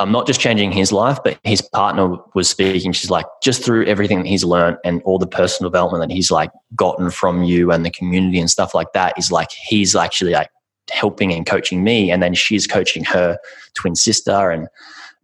I'm 0.00 0.10
not 0.10 0.26
just 0.26 0.40
changing 0.40 0.72
his 0.72 0.90
life, 0.90 1.18
but 1.22 1.38
his 1.44 1.62
partner 1.62 2.16
was 2.34 2.48
speaking. 2.48 2.90
She's 2.90 3.10
like, 3.10 3.26
just 3.42 3.62
through 3.62 3.86
everything 3.86 4.18
that 4.18 4.26
he's 4.26 4.42
learned 4.42 4.78
and 4.84 5.00
all 5.04 5.20
the 5.20 5.26
personal 5.26 5.70
development 5.70 6.08
that 6.08 6.12
he's 6.12 6.32
like 6.32 6.50
gotten 6.74 7.10
from 7.10 7.44
you 7.44 7.70
and 7.70 7.86
the 7.86 7.90
community 7.90 8.40
and 8.40 8.50
stuff 8.50 8.74
like 8.74 8.92
that 8.94 9.16
is 9.16 9.30
like 9.30 9.52
he's 9.52 9.94
actually 9.94 10.32
like 10.32 10.48
helping 10.90 11.32
and 11.32 11.46
coaching 11.46 11.84
me, 11.84 12.10
and 12.10 12.22
then 12.22 12.34
she's 12.34 12.66
coaching 12.66 13.04
her 13.04 13.38
twin 13.74 13.94
sister, 13.94 14.50
and 14.50 14.68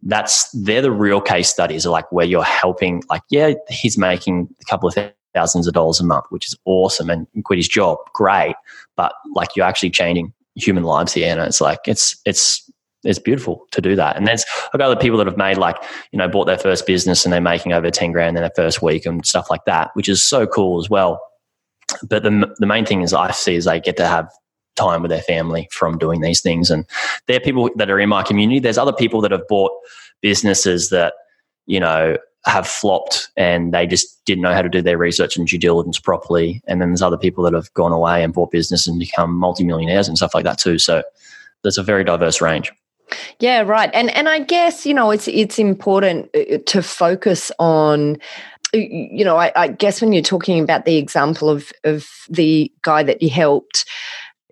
that's 0.03 0.49
they're 0.51 0.81
the 0.81 0.91
real 0.91 1.21
case 1.21 1.49
studies, 1.49 1.85
like 1.85 2.11
where 2.11 2.25
you're 2.25 2.43
helping. 2.43 3.03
Like, 3.09 3.23
yeah, 3.29 3.53
he's 3.69 3.97
making 3.97 4.53
a 4.61 4.65
couple 4.65 4.89
of 4.89 4.95
thousands 5.33 5.67
of 5.67 5.73
dollars 5.73 5.99
a 5.99 6.05
month, 6.05 6.25
which 6.29 6.47
is 6.47 6.55
awesome, 6.65 7.09
and 7.09 7.27
quit 7.43 7.57
his 7.57 7.67
job, 7.67 7.97
great. 8.13 8.55
But 8.95 9.13
like 9.35 9.55
you're 9.55 9.65
actually 9.65 9.91
changing 9.91 10.33
human 10.55 10.83
lives 10.83 11.13
here, 11.13 11.31
and 11.31 11.39
it's 11.41 11.61
like 11.61 11.79
it's 11.85 12.19
it's 12.25 12.69
it's 13.03 13.19
beautiful 13.19 13.65
to 13.71 13.81
do 13.81 13.95
that. 13.95 14.15
And 14.15 14.27
there's 14.27 14.45
got 14.71 14.81
other 14.81 14.95
people 14.95 15.17
that 15.17 15.27
have 15.27 15.37
made 15.37 15.57
like 15.57 15.77
you 16.11 16.17
know 16.17 16.27
bought 16.27 16.45
their 16.45 16.57
first 16.57 16.85
business 16.85 17.25
and 17.25 17.33
they're 17.33 17.41
making 17.41 17.73
over 17.73 17.89
ten 17.89 18.11
grand 18.11 18.37
in 18.37 18.41
their 18.41 18.51
first 18.55 18.81
week 18.81 19.05
and 19.05 19.25
stuff 19.25 19.49
like 19.49 19.65
that, 19.65 19.91
which 19.93 20.09
is 20.09 20.23
so 20.23 20.45
cool 20.47 20.79
as 20.79 20.89
well. 20.89 21.19
But 22.07 22.23
the 22.23 22.53
the 22.57 22.65
main 22.67 22.85
thing 22.85 23.01
is 23.01 23.13
I 23.13 23.31
see 23.31 23.55
is 23.55 23.65
they 23.65 23.79
get 23.79 23.97
to 23.97 24.07
have 24.07 24.29
time 24.75 25.01
with 25.01 25.11
their 25.11 25.21
family 25.21 25.67
from 25.71 25.97
doing 25.97 26.21
these 26.21 26.41
things, 26.41 26.69
and 26.71 26.85
there 27.27 27.37
are 27.37 27.41
people 27.41 27.69
that 27.75 27.89
are 27.89 27.99
in 27.99 28.09
my 28.09 28.23
community. 28.23 28.59
There's 28.59 28.77
other 28.77 28.93
people 28.93 29.21
that 29.21 29.31
have 29.31 29.47
bought 29.47 29.71
businesses 30.21 30.89
that 30.89 31.13
you 31.65 31.79
know 31.79 32.17
have 32.45 32.67
flopped 32.67 33.29
and 33.37 33.73
they 33.73 33.85
just 33.85 34.23
didn't 34.25 34.41
know 34.41 34.53
how 34.53 34.61
to 34.61 34.69
do 34.69 34.81
their 34.81 34.97
research 34.97 35.37
and 35.37 35.47
due 35.47 35.59
diligence 35.59 35.99
properly. 35.99 36.61
And 36.65 36.81
then 36.81 36.89
there's 36.89 37.01
other 37.01 37.17
people 37.17 37.43
that 37.43 37.53
have 37.53 37.71
gone 37.75 37.91
away 37.91 38.23
and 38.23 38.33
bought 38.33 38.51
business 38.51 38.87
and 38.87 38.99
become 38.99 39.35
multimillionaires 39.35 40.07
and 40.07 40.17
stuff 40.17 40.33
like 40.33 40.43
that 40.45 40.57
too. 40.57 40.79
So 40.79 41.03
there's 41.61 41.77
a 41.77 41.83
very 41.83 42.03
diverse 42.03 42.41
range. 42.41 42.71
Yeah, 43.39 43.61
right. 43.61 43.89
And 43.93 44.09
and 44.15 44.29
I 44.29 44.39
guess 44.39 44.85
you 44.85 44.93
know 44.93 45.11
it's 45.11 45.27
it's 45.27 45.59
important 45.59 46.29
uh, 46.33 46.59
to 46.65 46.81
focus 46.81 47.51
on 47.59 48.17
you 48.73 49.25
know 49.25 49.35
I, 49.35 49.51
I 49.55 49.67
guess 49.67 50.01
when 50.01 50.13
you're 50.13 50.23
talking 50.23 50.63
about 50.63 50.85
the 50.85 50.97
example 50.97 51.49
of 51.49 51.71
of 51.83 52.07
the 52.29 52.71
guy 52.83 53.03
that 53.03 53.21
you 53.21 53.29
helped 53.29 53.85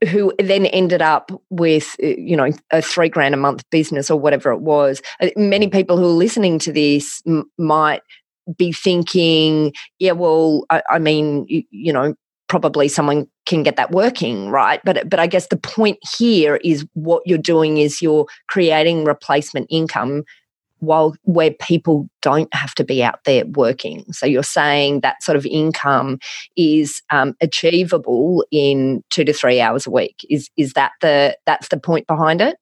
who 0.07 0.33
then 0.39 0.65
ended 0.67 1.01
up 1.01 1.31
with 1.49 1.95
uh, 2.03 2.07
you 2.07 2.35
know 2.35 2.51
a 2.71 2.81
three 2.81 3.09
grand 3.09 3.33
a 3.33 3.37
month 3.37 3.63
business 3.69 4.09
or 4.09 4.19
whatever 4.19 4.51
it 4.51 4.61
was. 4.61 5.01
Uh, 5.21 5.29
many 5.35 5.67
people 5.67 5.97
who 5.97 6.05
are 6.05 6.07
listening 6.07 6.59
to 6.59 6.71
this 6.71 7.21
m- 7.27 7.49
might 7.57 8.01
be 8.57 8.71
thinking 8.71 9.71
yeah 9.99 10.11
well 10.11 10.65
I, 10.69 10.81
I 10.89 10.99
mean 10.99 11.45
you, 11.47 11.63
you, 11.69 11.93
know 11.93 12.15
probably 12.47 12.87
someone 12.87 13.27
can 13.45 13.61
get 13.61 13.75
that 13.75 13.91
working 13.91 14.49
right? 14.49 14.81
But 14.83 15.07
but 15.09 15.19
i 15.19 15.27
guess 15.27 15.47
the 15.47 15.57
point 15.57 15.99
here 16.17 16.55
is 16.63 16.85
what 16.93 17.21
you're 17.25 17.37
doing 17.37 17.77
is 17.77 18.01
you're 18.01 18.25
creating 18.47 19.05
replacement 19.05 19.67
income 19.69 20.23
while 20.79 21.15
where 21.23 21.51
people 21.51 22.09
don't 22.21 22.53
have 22.53 22.73
to 22.75 22.83
be 22.83 23.03
out 23.03 23.23
there 23.25 23.45
working. 23.45 24.05
So 24.11 24.25
you're 24.25 24.43
saying 24.43 25.01
that 25.01 25.21
sort 25.23 25.35
of 25.35 25.45
income 25.45 26.19
is 26.55 27.01
um, 27.09 27.35
achievable 27.41 28.45
in 28.51 29.03
two 29.09 29.23
to 29.23 29.33
three 29.33 29.61
hours 29.61 29.87
a 29.87 29.91
week. 29.91 30.25
Is 30.29 30.49
is 30.57 30.73
that 30.73 30.91
the 31.01 31.37
that's 31.45 31.69
the 31.69 31.79
point 31.79 32.07
behind 32.07 32.41
it? 32.41 32.57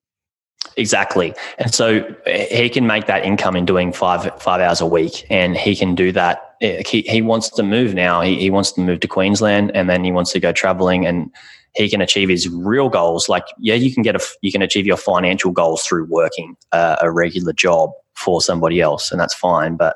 Exactly. 0.76 1.34
And 1.58 1.74
so 1.74 2.04
he 2.26 2.70
can 2.70 2.86
make 2.86 3.08
that 3.08 3.24
income 3.24 3.56
in 3.56 3.66
doing 3.66 3.94
five 3.94 4.30
five 4.42 4.62
hours 4.62 4.82
a 4.82 4.86
week, 4.86 5.26
and 5.30 5.56
he 5.56 5.76
can 5.76 5.96
do 5.96 6.12
that. 6.12 6.56
He, 6.60 7.04
he 7.04 7.22
wants 7.22 7.50
to 7.52 7.64
move 7.64 7.94
now. 7.94 8.22
He, 8.22 8.40
he 8.40 8.50
wants 8.50 8.72
to 8.74 8.82
move 8.82 9.00
to 9.02 9.08
Queensland, 9.08 9.72
and 9.76 9.90
then 9.90 10.04
he 10.04 10.12
wants 10.12 10.32
to 10.34 10.40
go 10.40 10.52
traveling 10.52 11.06
and 11.06 11.32
he 11.78 11.90
can 11.90 12.02
achieve 12.02 12.28
his 12.28 12.50
real 12.50 12.90
goals. 12.90 13.30
Like, 13.30 13.46
yeah, 13.60 13.76
you 13.76 13.94
can 13.94 14.02
get 14.02 14.16
a, 14.16 14.20
you 14.42 14.52
can 14.52 14.64
achieve 14.64 14.88
your 14.88 14.98
financial 14.98 15.52
goals 15.52 15.84
through 15.84 16.06
working 16.06 16.58
uh, 16.72 16.96
a 17.02 17.12
regular 17.12 17.54
job 17.54 17.92
for 18.18 18.42
somebody 18.42 18.82
else, 18.82 19.12
and 19.12 19.20
that's 19.20 19.34
fine. 19.34 19.76
But 19.76 19.96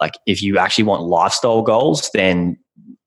like, 0.00 0.14
if 0.26 0.42
you 0.42 0.58
actually 0.58 0.84
want 0.84 1.02
lifestyle 1.02 1.62
goals, 1.62 2.10
then 2.14 2.58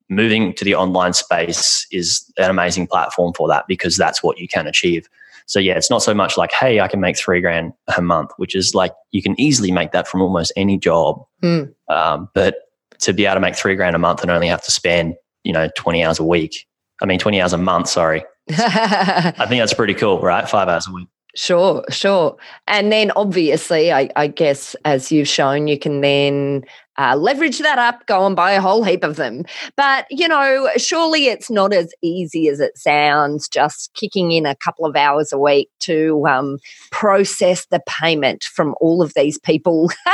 moving 0.10 0.54
to 0.54 0.66
the 0.66 0.76
online 0.76 1.14
space 1.14 1.88
is 1.92 2.32
an 2.38 2.50
amazing 2.50 2.88
platform 2.88 3.34
for 3.34 3.48
that 3.48 3.66
because 3.68 3.98
that's 3.98 4.22
what 4.22 4.38
you 4.38 4.48
can 4.48 4.68
achieve. 4.68 5.08
So 5.46 5.60
yeah, 5.60 5.76
it's 5.76 5.90
not 5.90 6.04
so 6.04 6.14
much 6.14 6.38
like, 6.38 6.52
hey, 6.52 6.80
I 6.80 6.88
can 6.88 7.00
make 7.00 7.18
three 7.18 7.42
grand 7.42 7.74
a 7.98 8.02
month, 8.02 8.32
which 8.38 8.56
is 8.56 8.74
like 8.74 8.94
you 9.12 9.22
can 9.22 9.40
easily 9.40 9.72
make 9.72 9.92
that 9.92 10.08
from 10.08 10.22
almost 10.22 10.54
any 10.56 10.78
job. 10.78 11.26
Mm. 11.42 11.74
Um, 11.90 12.30
but 12.34 12.56
to 13.00 13.12
be 13.12 13.26
able 13.26 13.36
to 13.36 13.42
make 13.42 13.56
three 13.56 13.76
grand 13.76 13.96
a 13.96 14.00
month 14.00 14.22
and 14.22 14.32
only 14.32 14.48
have 14.48 14.64
to 14.64 14.72
spend 14.72 15.16
you 15.44 15.52
know 15.52 15.68
20 15.76 16.04
hours 16.04 16.20
a 16.20 16.24
week 16.24 16.66
I 17.04 17.06
mean, 17.06 17.20
20 17.20 17.42
hours 17.42 17.54
a 17.54 17.58
month, 17.58 17.90
sorry. 17.90 18.24
I 18.50 19.46
think 19.48 19.62
that's 19.62 19.74
pretty 19.74 19.94
cool, 19.94 20.20
right? 20.22 20.48
Five 20.48 20.70
hours 20.70 20.88
a 20.88 20.94
week. 20.94 21.08
Sure, 21.36 21.84
sure. 21.90 22.38
And 22.68 22.92
then 22.92 23.12
obviously, 23.16 23.92
I, 23.92 24.08
I, 24.16 24.28
guess 24.28 24.76
as 24.86 25.12
you've 25.12 25.28
shown, 25.28 25.68
you 25.68 25.80
can 25.80 26.02
then 26.02 26.64
uh, 26.98 27.16
leverage 27.16 27.60
that 27.60 27.80
up, 27.80 28.06
go 28.06 28.26
and 28.26 28.36
buy 28.36 28.52
a 28.52 28.62
whole 28.62 28.84
heap 28.84 29.04
of 29.04 29.16
them. 29.16 29.44
But, 29.76 30.06
you 30.10 30.28
know, 30.28 30.70
surely 30.78 31.28
it's 31.28 31.50
not 31.50 31.74
as 31.74 31.94
easy 32.02 32.48
as 32.48 32.60
it 32.60 32.78
sounds, 32.78 33.48
just 33.48 33.94
kicking 33.94 34.32
in 34.32 34.46
a 34.46 34.56
couple 34.56 34.86
of 34.86 34.96
hours 34.96 35.32
a 35.32 35.40
week 35.40 35.70
to 35.82 36.26
um, 36.28 36.60
process 36.92 37.66
the 37.68 37.82
payment 37.88 38.44
from 38.44 38.76
all 38.80 39.02
of 39.02 39.14
these 39.16 39.40
people 39.40 39.90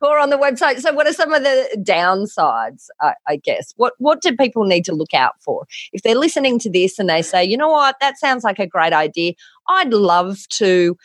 who 0.00 0.06
are 0.06 0.18
on 0.18 0.30
the 0.30 0.38
website. 0.38 0.80
So, 0.80 0.92
what 0.92 1.06
are 1.06 1.12
some 1.12 1.32
of 1.32 1.42
the 1.42 1.84
downsides, 1.86 2.86
I, 3.00 3.14
I 3.26 3.36
guess? 3.36 3.74
What, 3.76 3.94
what 3.98 4.22
do 4.22 4.36
people 4.36 4.64
need 4.64 4.84
to 4.84 4.94
look 4.94 5.14
out 5.14 5.34
for? 5.40 5.66
If 5.92 6.02
they're 6.02 6.14
listening 6.14 6.58
to 6.60 6.70
this 6.70 6.98
and 6.98 7.08
they 7.08 7.22
say, 7.22 7.44
you 7.44 7.56
know 7.56 7.70
what, 7.70 7.96
that 8.00 8.18
sounds 8.18 8.44
like 8.44 8.58
a 8.58 8.66
great 8.66 8.92
idea. 8.92 9.32
I'd 9.68 9.92
love 9.92 10.38
to 10.50 10.96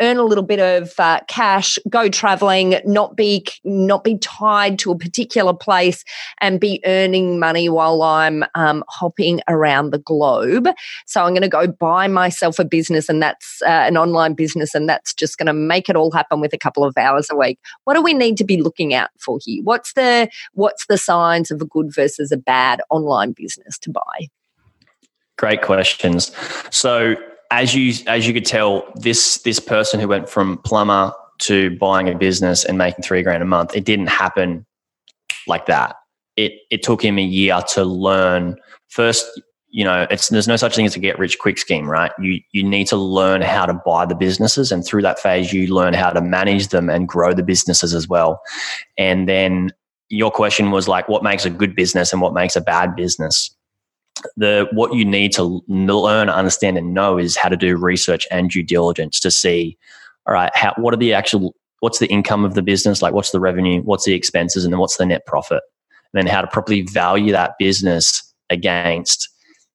earn 0.00 0.16
a 0.16 0.22
little 0.22 0.44
bit 0.44 0.60
of 0.60 0.92
uh, 0.98 1.20
cash, 1.28 1.78
go 1.88 2.08
traveling, 2.08 2.80
not 2.84 3.16
be 3.16 3.46
not 3.64 4.04
be 4.04 4.18
tied 4.18 4.78
to 4.80 4.92
a 4.92 4.98
particular 4.98 5.54
place, 5.54 6.04
and 6.40 6.60
be 6.60 6.80
earning 6.84 7.38
money 7.38 7.68
while 7.68 8.02
I'm 8.02 8.44
um, 8.54 8.84
hopping 8.88 9.40
around 9.48 9.90
the 9.90 9.98
globe. 9.98 10.68
So 11.06 11.22
I'm 11.22 11.32
going 11.32 11.42
to 11.42 11.48
go 11.48 11.66
buy 11.66 12.08
myself 12.08 12.58
a 12.58 12.64
business, 12.64 13.08
and 13.08 13.22
that's 13.22 13.62
uh, 13.62 13.70
an 13.70 13.96
online 13.96 14.34
business, 14.34 14.74
and 14.74 14.88
that's 14.88 15.14
just 15.14 15.38
going 15.38 15.46
to 15.46 15.52
make 15.52 15.88
it 15.88 15.96
all 15.96 16.10
happen 16.10 16.40
with 16.40 16.52
a 16.52 16.58
couple 16.58 16.84
of 16.84 16.96
hours 16.96 17.28
a 17.30 17.36
week. 17.36 17.58
What 17.84 17.94
do 17.94 18.02
we 18.02 18.14
need 18.14 18.36
to 18.38 18.44
be 18.44 18.60
looking 18.60 18.94
out 18.94 19.10
for 19.18 19.38
here? 19.42 19.62
What's 19.62 19.92
the 19.94 20.28
what's 20.52 20.86
the 20.86 20.98
signs 20.98 21.50
of 21.50 21.60
a 21.60 21.66
good 21.66 21.94
versus 21.94 22.32
a 22.32 22.36
bad 22.36 22.80
online 22.90 23.32
business 23.32 23.78
to 23.78 23.90
buy? 23.90 24.28
Great 25.36 25.62
questions. 25.62 26.30
So 26.70 27.16
as 27.50 27.74
you 27.74 27.94
as 28.06 28.26
you 28.26 28.34
could 28.34 28.46
tell, 28.46 28.84
this 28.96 29.38
this 29.42 29.60
person 29.60 30.00
who 30.00 30.08
went 30.08 30.28
from 30.28 30.58
plumber 30.58 31.12
to 31.40 31.76
buying 31.78 32.08
a 32.08 32.14
business 32.16 32.64
and 32.64 32.78
making 32.78 33.02
three 33.02 33.22
grand 33.22 33.42
a 33.42 33.46
month, 33.46 33.74
it 33.74 33.84
didn't 33.84 34.08
happen 34.08 34.66
like 35.46 35.66
that. 35.66 35.96
It 36.36 36.52
it 36.70 36.82
took 36.82 37.02
him 37.02 37.18
a 37.18 37.22
year 37.22 37.60
to 37.74 37.84
learn. 37.84 38.56
First, 38.88 39.26
you 39.68 39.84
know, 39.84 40.06
it's 40.10 40.28
there's 40.28 40.48
no 40.48 40.56
such 40.56 40.76
thing 40.76 40.86
as 40.86 40.96
a 40.96 41.00
get 41.00 41.18
rich 41.18 41.38
quick 41.38 41.58
scheme, 41.58 41.88
right? 41.88 42.12
You 42.18 42.40
you 42.52 42.62
need 42.62 42.86
to 42.88 42.96
learn 42.96 43.42
how 43.42 43.66
to 43.66 43.74
buy 43.74 44.06
the 44.06 44.14
businesses, 44.14 44.72
and 44.72 44.84
through 44.84 45.02
that 45.02 45.18
phase, 45.18 45.52
you 45.52 45.72
learn 45.72 45.94
how 45.94 46.10
to 46.10 46.20
manage 46.20 46.68
them 46.68 46.88
and 46.88 47.08
grow 47.08 47.32
the 47.34 47.42
businesses 47.42 47.94
as 47.94 48.08
well. 48.08 48.40
And 48.98 49.28
then 49.28 49.72
your 50.08 50.30
question 50.30 50.70
was 50.70 50.88
like, 50.88 51.08
what 51.08 51.22
makes 51.22 51.44
a 51.44 51.50
good 51.50 51.74
business 51.74 52.12
and 52.12 52.20
what 52.20 52.34
makes 52.34 52.56
a 52.56 52.60
bad 52.60 52.94
business? 52.94 53.53
The 54.36 54.68
what 54.72 54.94
you 54.94 55.04
need 55.04 55.32
to 55.32 55.62
learn, 55.68 56.28
understand, 56.28 56.78
and 56.78 56.94
know 56.94 57.18
is 57.18 57.36
how 57.36 57.48
to 57.48 57.56
do 57.56 57.76
research 57.76 58.26
and 58.30 58.50
due 58.50 58.62
diligence 58.62 59.20
to 59.20 59.30
see, 59.30 59.76
all 60.26 60.34
right, 60.34 60.52
how 60.54 60.74
what 60.76 60.94
are 60.94 60.98
the 60.98 61.12
actual 61.12 61.54
what's 61.80 61.98
the 61.98 62.06
income 62.06 62.44
of 62.44 62.54
the 62.54 62.62
business, 62.62 63.02
like 63.02 63.12
what's 63.12 63.30
the 63.30 63.40
revenue, 63.40 63.82
what's 63.82 64.04
the 64.04 64.14
expenses, 64.14 64.64
and 64.64 64.72
then 64.72 64.80
what's 64.80 64.96
the 64.96 65.06
net 65.06 65.26
profit, 65.26 65.62
and 66.12 66.18
then 66.18 66.26
how 66.26 66.40
to 66.40 66.46
properly 66.46 66.82
value 66.82 67.32
that 67.32 67.52
business 67.58 68.22
against 68.50 69.28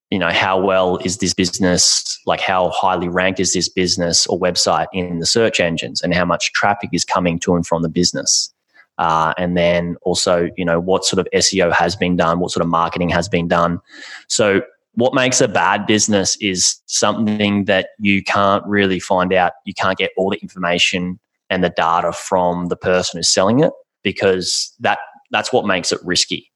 you 0.10 0.18
know 0.18 0.30
how 0.30 0.60
well 0.60 0.98
is 0.98 1.18
this 1.18 1.34
business 1.34 2.20
like 2.26 2.40
how 2.40 2.70
highly 2.70 3.08
ranked 3.08 3.40
is 3.40 3.54
this 3.54 3.70
business 3.70 4.26
or 4.28 4.40
website 4.40 4.88
in 4.94 5.20
the 5.20 5.26
search 5.26 5.60
engines 5.60 6.02
and 6.02 6.14
how 6.14 6.26
much 6.26 6.52
traffic 6.54 6.90
is 6.94 7.06
coming 7.06 7.40
to 7.40 7.56
and 7.56 7.66
from 7.66 7.82
the 7.82 7.90
business 7.90 8.54
uh, 9.00 9.34
and 9.38 9.56
then 9.56 9.96
also, 10.02 10.50
you 10.58 10.66
know, 10.66 10.80
what 10.80 11.06
sort 11.06 11.20
of 11.20 11.28
SEO 11.34 11.72
has 11.72 11.96
been 11.96 12.18
done, 12.18 12.40
what 12.40 12.52
sort 12.52 12.64
of 12.64 12.70
marketing 12.70 13.10
has 13.10 13.30
been 13.30 13.48
done. 13.48 13.80
So, 14.28 14.62
what 14.94 15.14
makes 15.14 15.40
a 15.40 15.48
bad 15.48 15.86
business 15.88 16.36
is 16.42 16.82
something 16.88 17.66
that 17.66 17.90
you 18.00 18.22
can't 18.22 18.66
really 18.66 19.00
find 19.00 19.32
out. 19.32 19.54
You 19.66 19.74
can't 19.74 19.98
get 19.98 20.12
all 20.18 20.30
the 20.30 20.40
information 20.40 21.20
and 21.50 21.64
the 21.64 21.70
data 21.70 22.12
from 22.12 22.66
the 22.66 22.76
person 22.76 23.18
who's 23.18 23.30
selling 23.30 23.62
it 23.62 23.72
because 24.04 24.76
that 24.82 25.00
that's 25.32 25.54
what 25.54 25.66
makes 25.66 25.94
it 25.94 26.00
risky. 26.04 26.52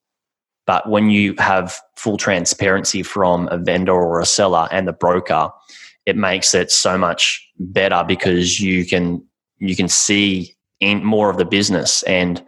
But 0.66 0.90
when 0.90 1.10
you 1.10 1.36
have 1.38 1.78
full 1.96 2.18
transparency 2.18 3.04
from 3.04 3.48
a 3.52 3.58
vendor 3.58 3.94
or 3.94 4.20
a 4.20 4.26
seller 4.26 4.68
and 4.72 4.86
the 4.88 4.94
broker, 4.94 5.50
it 6.06 6.18
makes 6.18 6.54
it 6.54 6.72
so 6.72 6.98
much 6.98 7.42
better 7.58 8.04
because 8.06 8.60
you 8.60 8.86
can 8.86 9.26
you 9.60 9.78
can 9.78 9.88
see 9.88 10.56
in 10.84 11.04
more 11.04 11.30
of 11.30 11.38
the 11.38 11.46
business. 11.46 12.04
And 12.04 12.44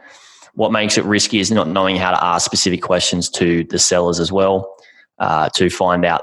what 0.53 0.71
makes 0.71 0.97
it 0.97 1.05
risky 1.05 1.39
is 1.39 1.51
not 1.51 1.67
knowing 1.67 1.95
how 1.97 2.11
to 2.11 2.23
ask 2.23 2.45
specific 2.45 2.81
questions 2.81 3.29
to 3.29 3.63
the 3.65 3.79
sellers 3.79 4.19
as 4.19 4.31
well 4.31 4.75
uh, 5.19 5.49
to 5.49 5.69
find 5.69 6.05
out 6.05 6.21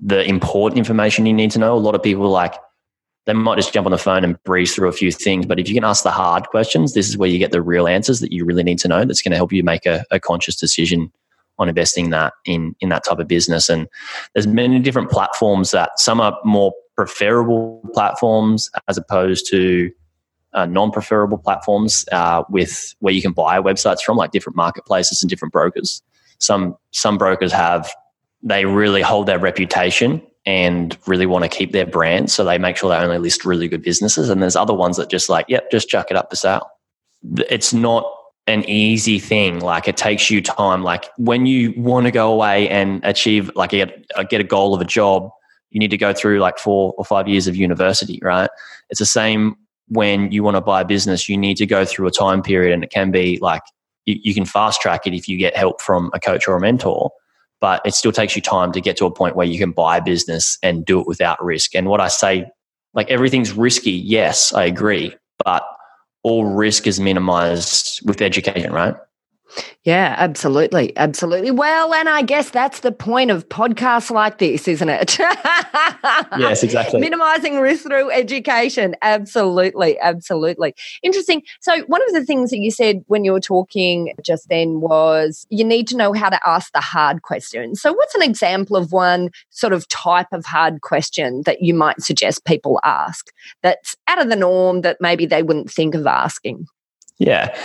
the 0.00 0.22
important 0.24 0.78
information 0.78 1.26
you 1.26 1.32
need 1.32 1.50
to 1.52 1.58
know. 1.58 1.74
A 1.74 1.78
lot 1.78 1.94
of 1.94 2.02
people 2.02 2.28
like 2.28 2.54
they 3.24 3.32
might 3.32 3.56
just 3.56 3.72
jump 3.72 3.86
on 3.86 3.92
the 3.92 3.98
phone 3.98 4.24
and 4.24 4.40
breeze 4.44 4.74
through 4.74 4.88
a 4.88 4.92
few 4.92 5.10
things, 5.10 5.46
but 5.46 5.58
if 5.58 5.68
you 5.68 5.74
can 5.74 5.84
ask 5.84 6.04
the 6.04 6.10
hard 6.10 6.46
questions, 6.48 6.94
this 6.94 7.08
is 7.08 7.18
where 7.18 7.28
you 7.28 7.38
get 7.38 7.50
the 7.50 7.62
real 7.62 7.88
answers 7.88 8.20
that 8.20 8.32
you 8.32 8.44
really 8.44 8.62
need 8.62 8.78
to 8.78 8.88
know. 8.88 9.04
That's 9.04 9.22
going 9.22 9.32
to 9.32 9.36
help 9.36 9.52
you 9.52 9.64
make 9.64 9.84
a, 9.84 10.04
a 10.10 10.20
conscious 10.20 10.54
decision 10.54 11.10
on 11.58 11.68
investing 11.68 12.10
that 12.10 12.34
in 12.44 12.76
in 12.80 12.90
that 12.90 13.04
type 13.04 13.18
of 13.18 13.26
business. 13.26 13.68
And 13.68 13.88
there's 14.34 14.46
many 14.46 14.78
different 14.78 15.10
platforms 15.10 15.70
that 15.70 15.98
some 15.98 16.20
are 16.20 16.38
more 16.44 16.72
preferable 16.96 17.82
platforms 17.92 18.70
as 18.88 18.96
opposed 18.96 19.48
to 19.50 19.90
uh, 20.56 20.66
non-preferable 20.66 21.38
platforms 21.38 22.04
uh, 22.10 22.42
with 22.48 22.94
where 22.98 23.14
you 23.14 23.22
can 23.22 23.32
buy 23.32 23.60
websites 23.60 24.00
from, 24.00 24.16
like 24.16 24.32
different 24.32 24.56
marketplaces 24.56 25.22
and 25.22 25.30
different 25.30 25.52
brokers. 25.52 26.02
Some 26.38 26.76
some 26.90 27.16
brokers 27.18 27.52
have 27.52 27.92
they 28.42 28.64
really 28.64 29.02
hold 29.02 29.26
their 29.26 29.38
reputation 29.38 30.22
and 30.44 30.96
really 31.06 31.26
want 31.26 31.44
to 31.44 31.48
keep 31.48 31.72
their 31.72 31.86
brand, 31.86 32.30
so 32.30 32.44
they 32.44 32.58
make 32.58 32.76
sure 32.76 32.90
they 32.90 32.96
only 32.96 33.18
list 33.18 33.44
really 33.44 33.68
good 33.68 33.82
businesses. 33.82 34.28
And 34.30 34.42
there's 34.42 34.56
other 34.56 34.74
ones 34.74 34.96
that 34.96 35.10
just 35.10 35.28
like, 35.28 35.46
yep, 35.48 35.70
just 35.70 35.88
chuck 35.88 36.10
it 36.10 36.16
up 36.16 36.30
for 36.30 36.36
sale. 36.36 36.68
It's 37.50 37.72
not 37.72 38.10
an 38.46 38.64
easy 38.68 39.18
thing. 39.18 39.60
Like 39.60 39.88
it 39.88 39.96
takes 39.96 40.30
you 40.30 40.40
time. 40.40 40.82
Like 40.82 41.06
when 41.16 41.46
you 41.46 41.74
want 41.76 42.06
to 42.06 42.12
go 42.12 42.32
away 42.32 42.68
and 42.68 43.04
achieve, 43.04 43.50
like 43.56 43.70
get, 43.70 44.06
get 44.30 44.40
a 44.40 44.44
goal 44.44 44.72
of 44.72 44.80
a 44.80 44.84
job, 44.84 45.30
you 45.70 45.80
need 45.80 45.90
to 45.90 45.96
go 45.96 46.12
through 46.12 46.38
like 46.38 46.58
four 46.58 46.94
or 46.96 47.04
five 47.04 47.26
years 47.26 47.48
of 47.48 47.56
university, 47.56 48.20
right? 48.22 48.48
It's 48.88 49.00
the 49.00 49.06
same 49.06 49.56
when 49.88 50.32
you 50.32 50.42
want 50.42 50.56
to 50.56 50.60
buy 50.60 50.80
a 50.80 50.84
business, 50.84 51.28
you 51.28 51.36
need 51.36 51.56
to 51.58 51.66
go 51.66 51.84
through 51.84 52.06
a 52.06 52.10
time 52.10 52.42
period, 52.42 52.72
and 52.72 52.82
it 52.84 52.90
can 52.90 53.10
be 53.10 53.38
like 53.40 53.62
you, 54.04 54.16
you, 54.22 54.34
can 54.34 54.44
fast 54.44 54.80
track 54.80 55.06
it 55.06 55.14
if 55.14 55.28
you 55.28 55.36
get 55.36 55.56
help 55.56 55.80
from 55.80 56.10
a 56.14 56.20
coach 56.20 56.48
or 56.48 56.56
a 56.56 56.60
mentor, 56.60 57.10
but 57.60 57.82
it 57.84 57.94
still 57.94 58.12
takes 58.12 58.36
you 58.36 58.42
time 58.42 58.72
to 58.72 58.80
get 58.80 58.96
to 58.98 59.06
a 59.06 59.10
point 59.10 59.36
where 59.36 59.46
you 59.46 59.58
can 59.58 59.72
buy 59.72 59.98
a 59.98 60.02
business 60.02 60.58
and 60.62 60.84
do 60.84 61.00
it 61.00 61.06
without 61.06 61.42
risk. 61.44 61.74
And 61.74 61.88
what 61.88 62.00
I 62.00 62.08
say, 62.08 62.46
like 62.94 63.10
everything's 63.10 63.52
risky, 63.52 63.92
yes, 63.92 64.52
I 64.52 64.64
agree, 64.64 65.14
but 65.44 65.64
all 66.22 66.44
risk 66.46 66.86
is 66.86 66.98
minimized 66.98 68.00
with 68.06 68.20
education, 68.20 68.72
right? 68.72 68.96
Yeah, 69.84 70.16
absolutely. 70.18 70.96
Absolutely. 70.96 71.50
Well, 71.50 71.94
and 71.94 72.08
I 72.08 72.22
guess 72.22 72.50
that's 72.50 72.80
the 72.80 72.90
point 72.90 73.30
of 73.30 73.48
podcasts 73.48 74.10
like 74.10 74.38
this, 74.38 74.66
isn't 74.66 74.88
it? 74.88 75.18
yes, 75.18 76.62
exactly. 76.64 77.00
Minimizing 77.00 77.60
risk 77.60 77.84
through 77.84 78.10
education. 78.10 78.96
Absolutely. 79.02 79.98
Absolutely. 80.00 80.74
Interesting. 81.02 81.42
So, 81.60 81.82
one 81.84 82.02
of 82.08 82.12
the 82.14 82.24
things 82.24 82.50
that 82.50 82.58
you 82.58 82.70
said 82.70 83.02
when 83.06 83.24
you 83.24 83.32
were 83.32 83.40
talking 83.40 84.12
just 84.24 84.48
then 84.48 84.80
was 84.80 85.46
you 85.50 85.64
need 85.64 85.86
to 85.88 85.96
know 85.96 86.12
how 86.12 86.30
to 86.30 86.40
ask 86.46 86.72
the 86.72 86.80
hard 86.80 87.22
questions. 87.22 87.80
So, 87.80 87.92
what's 87.92 88.14
an 88.14 88.22
example 88.22 88.76
of 88.76 88.92
one 88.92 89.30
sort 89.50 89.72
of 89.72 89.86
type 89.88 90.32
of 90.32 90.44
hard 90.44 90.80
question 90.80 91.42
that 91.46 91.62
you 91.62 91.74
might 91.74 92.00
suggest 92.02 92.44
people 92.44 92.80
ask 92.84 93.30
that's 93.62 93.94
out 94.08 94.20
of 94.20 94.28
the 94.28 94.36
norm 94.36 94.80
that 94.80 94.96
maybe 95.00 95.26
they 95.26 95.42
wouldn't 95.42 95.70
think 95.70 95.94
of 95.94 96.06
asking? 96.06 96.66
Yeah. 97.18 97.56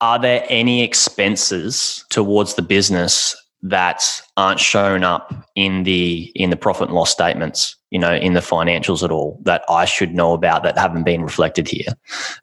Are 0.00 0.18
there 0.18 0.44
any 0.48 0.82
expenses 0.82 2.04
towards 2.10 2.54
the 2.54 2.62
business 2.62 3.36
that 3.62 4.22
aren't 4.36 4.60
shown 4.60 5.02
up 5.02 5.34
in 5.56 5.82
the 5.82 6.30
in 6.34 6.50
the 6.50 6.56
profit 6.56 6.88
and 6.88 6.94
loss 6.94 7.10
statements, 7.10 7.74
you 7.90 7.98
know, 7.98 8.14
in 8.14 8.34
the 8.34 8.40
financials 8.40 9.02
at 9.02 9.10
all 9.10 9.40
that 9.42 9.64
I 9.68 9.84
should 9.84 10.14
know 10.14 10.32
about 10.32 10.62
that 10.62 10.78
haven't 10.78 11.04
been 11.04 11.22
reflected 11.22 11.66
here? 11.68 11.92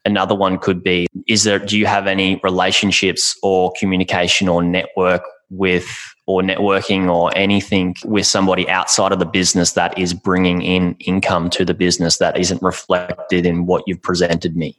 Another 0.03 0.35
one 0.35 0.57
could 0.57 0.83
be 0.83 1.07
is 1.27 1.43
there 1.43 1.59
do 1.59 1.77
you 1.77 1.85
have 1.85 2.07
any 2.07 2.39
relationships 2.43 3.37
or 3.43 3.71
communication 3.79 4.49
or 4.49 4.63
network 4.63 5.23
with 5.51 5.87
or 6.25 6.41
networking 6.41 7.07
or 7.07 7.31
anything 7.37 7.95
with 8.03 8.25
somebody 8.25 8.67
outside 8.67 9.11
of 9.11 9.19
the 9.19 9.25
business 9.25 9.73
that 9.73 9.95
is 9.97 10.13
bringing 10.13 10.63
in 10.63 10.95
income 10.99 11.51
to 11.51 11.63
the 11.63 11.75
business 11.75 12.17
that 12.17 12.35
isn't 12.37 12.61
reflected 12.63 13.45
in 13.45 13.67
what 13.67 13.83
you've 13.85 14.01
presented 14.01 14.57
me 14.57 14.75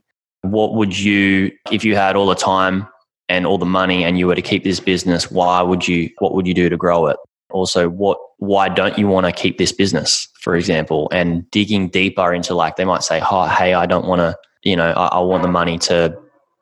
what 0.52 0.74
would 0.74 0.98
you, 0.98 1.52
if 1.70 1.84
you 1.84 1.96
had 1.96 2.16
all 2.16 2.26
the 2.26 2.34
time 2.34 2.86
and 3.28 3.46
all 3.46 3.58
the 3.58 3.66
money 3.66 4.04
and 4.04 4.18
you 4.18 4.26
were 4.26 4.34
to 4.34 4.42
keep 4.42 4.64
this 4.64 4.80
business, 4.80 5.30
why 5.30 5.62
would 5.62 5.86
you, 5.86 6.10
what 6.18 6.34
would 6.34 6.46
you 6.46 6.54
do 6.54 6.68
to 6.68 6.76
grow 6.76 7.06
it? 7.06 7.16
Also, 7.50 7.88
what, 7.88 8.18
why 8.38 8.68
don't 8.68 8.98
you 8.98 9.06
want 9.06 9.26
to 9.26 9.32
keep 9.32 9.58
this 9.58 9.72
business, 9.72 10.28
for 10.40 10.56
example? 10.56 11.08
And 11.12 11.48
digging 11.50 11.88
deeper 11.88 12.34
into 12.34 12.54
like, 12.54 12.76
they 12.76 12.84
might 12.84 13.02
say, 13.02 13.22
oh, 13.30 13.46
hey, 13.46 13.74
I 13.74 13.86
don't 13.86 14.06
want 14.06 14.20
to, 14.20 14.36
you 14.62 14.76
know, 14.76 14.90
I, 14.92 15.06
I 15.06 15.20
want 15.20 15.42
the 15.42 15.48
money 15.48 15.78
to 15.78 16.16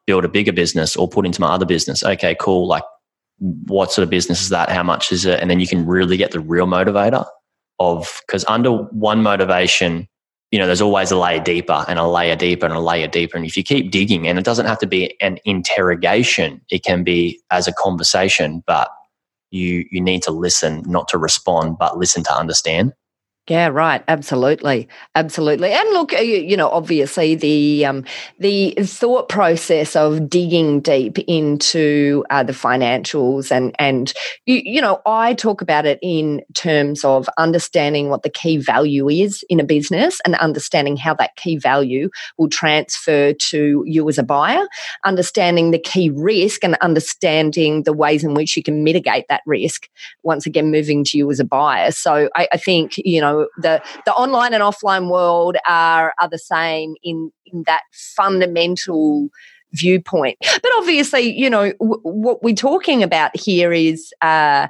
build 0.06 0.24
a 0.24 0.28
bigger 0.28 0.52
business 0.52 0.94
or 0.96 1.08
put 1.08 1.26
into 1.26 1.40
my 1.40 1.48
other 1.48 1.66
business. 1.66 2.04
Okay, 2.04 2.36
cool. 2.38 2.66
Like, 2.68 2.84
what 3.38 3.90
sort 3.90 4.04
of 4.04 4.10
business 4.10 4.42
is 4.42 4.50
that? 4.50 4.70
How 4.70 4.82
much 4.82 5.10
is 5.10 5.24
it? 5.24 5.40
And 5.40 5.50
then 5.50 5.58
you 5.58 5.66
can 5.66 5.86
really 5.86 6.16
get 6.16 6.30
the 6.30 6.40
real 6.40 6.66
motivator 6.66 7.26
of, 7.80 8.20
because 8.26 8.44
under 8.46 8.70
one 8.70 9.22
motivation, 9.22 10.06
you 10.54 10.60
know, 10.60 10.66
there's 10.66 10.80
always 10.80 11.10
a 11.10 11.18
layer 11.18 11.42
deeper 11.42 11.84
and 11.88 11.98
a 11.98 12.06
layer 12.06 12.36
deeper 12.36 12.64
and 12.64 12.76
a 12.76 12.78
layer 12.78 13.08
deeper. 13.08 13.36
And 13.36 13.44
if 13.44 13.56
you 13.56 13.64
keep 13.64 13.90
digging, 13.90 14.28
and 14.28 14.38
it 14.38 14.44
doesn't 14.44 14.66
have 14.66 14.78
to 14.78 14.86
be 14.86 15.20
an 15.20 15.38
interrogation, 15.44 16.60
it 16.70 16.84
can 16.84 17.02
be 17.02 17.40
as 17.50 17.66
a 17.66 17.72
conversation, 17.72 18.62
but 18.64 18.88
you 19.50 19.84
you 19.90 20.00
need 20.00 20.22
to 20.22 20.30
listen, 20.30 20.84
not 20.86 21.08
to 21.08 21.18
respond, 21.18 21.78
but 21.80 21.98
listen 21.98 22.22
to 22.22 22.32
understand. 22.32 22.92
Yeah, 23.46 23.66
right. 23.68 24.02
Absolutely, 24.08 24.88
absolutely. 25.14 25.70
And 25.70 25.86
look, 25.90 26.12
you 26.12 26.56
know, 26.56 26.70
obviously 26.70 27.34
the 27.34 27.84
um, 27.84 28.04
the 28.38 28.74
thought 28.80 29.28
process 29.28 29.94
of 29.94 30.30
digging 30.30 30.80
deep 30.80 31.18
into 31.28 32.24
uh, 32.30 32.42
the 32.42 32.54
financials 32.54 33.52
and 33.52 33.76
and 33.78 34.14
you, 34.46 34.62
you 34.64 34.80
know, 34.80 35.02
I 35.04 35.34
talk 35.34 35.60
about 35.60 35.84
it 35.84 35.98
in 36.00 36.40
terms 36.54 37.04
of 37.04 37.28
understanding 37.36 38.08
what 38.08 38.22
the 38.22 38.30
key 38.30 38.56
value 38.56 39.10
is 39.10 39.44
in 39.50 39.60
a 39.60 39.64
business 39.64 40.22
and 40.24 40.36
understanding 40.36 40.96
how 40.96 41.12
that 41.16 41.36
key 41.36 41.58
value 41.58 42.08
will 42.38 42.48
transfer 42.48 43.34
to 43.34 43.84
you 43.86 44.08
as 44.08 44.16
a 44.16 44.22
buyer, 44.22 44.66
understanding 45.04 45.70
the 45.70 45.78
key 45.78 46.08
risk 46.08 46.64
and 46.64 46.76
understanding 46.80 47.82
the 47.82 47.92
ways 47.92 48.24
in 48.24 48.32
which 48.32 48.56
you 48.56 48.62
can 48.62 48.82
mitigate 48.84 49.26
that 49.28 49.42
risk. 49.44 49.86
Once 50.22 50.46
again, 50.46 50.70
moving 50.70 51.04
to 51.04 51.18
you 51.18 51.30
as 51.30 51.40
a 51.40 51.44
buyer. 51.44 51.90
So 51.90 52.30
I, 52.34 52.48
I 52.52 52.56
think 52.56 52.94
you 52.96 53.20
know 53.20 53.33
the 53.56 53.82
the 54.06 54.12
online 54.12 54.54
and 54.54 54.62
offline 54.62 55.10
world 55.10 55.56
are 55.68 56.14
are 56.20 56.28
the 56.28 56.38
same 56.38 56.94
in 57.02 57.30
in 57.46 57.64
that 57.66 57.82
fundamental 57.92 59.28
viewpoint. 59.72 60.38
But 60.40 60.70
obviously, 60.76 61.22
you 61.22 61.50
know 61.50 61.72
w- 61.80 62.00
what 62.02 62.42
we're 62.42 62.54
talking 62.54 63.02
about 63.02 63.36
here 63.36 63.72
is 63.72 64.12
uh, 64.22 64.68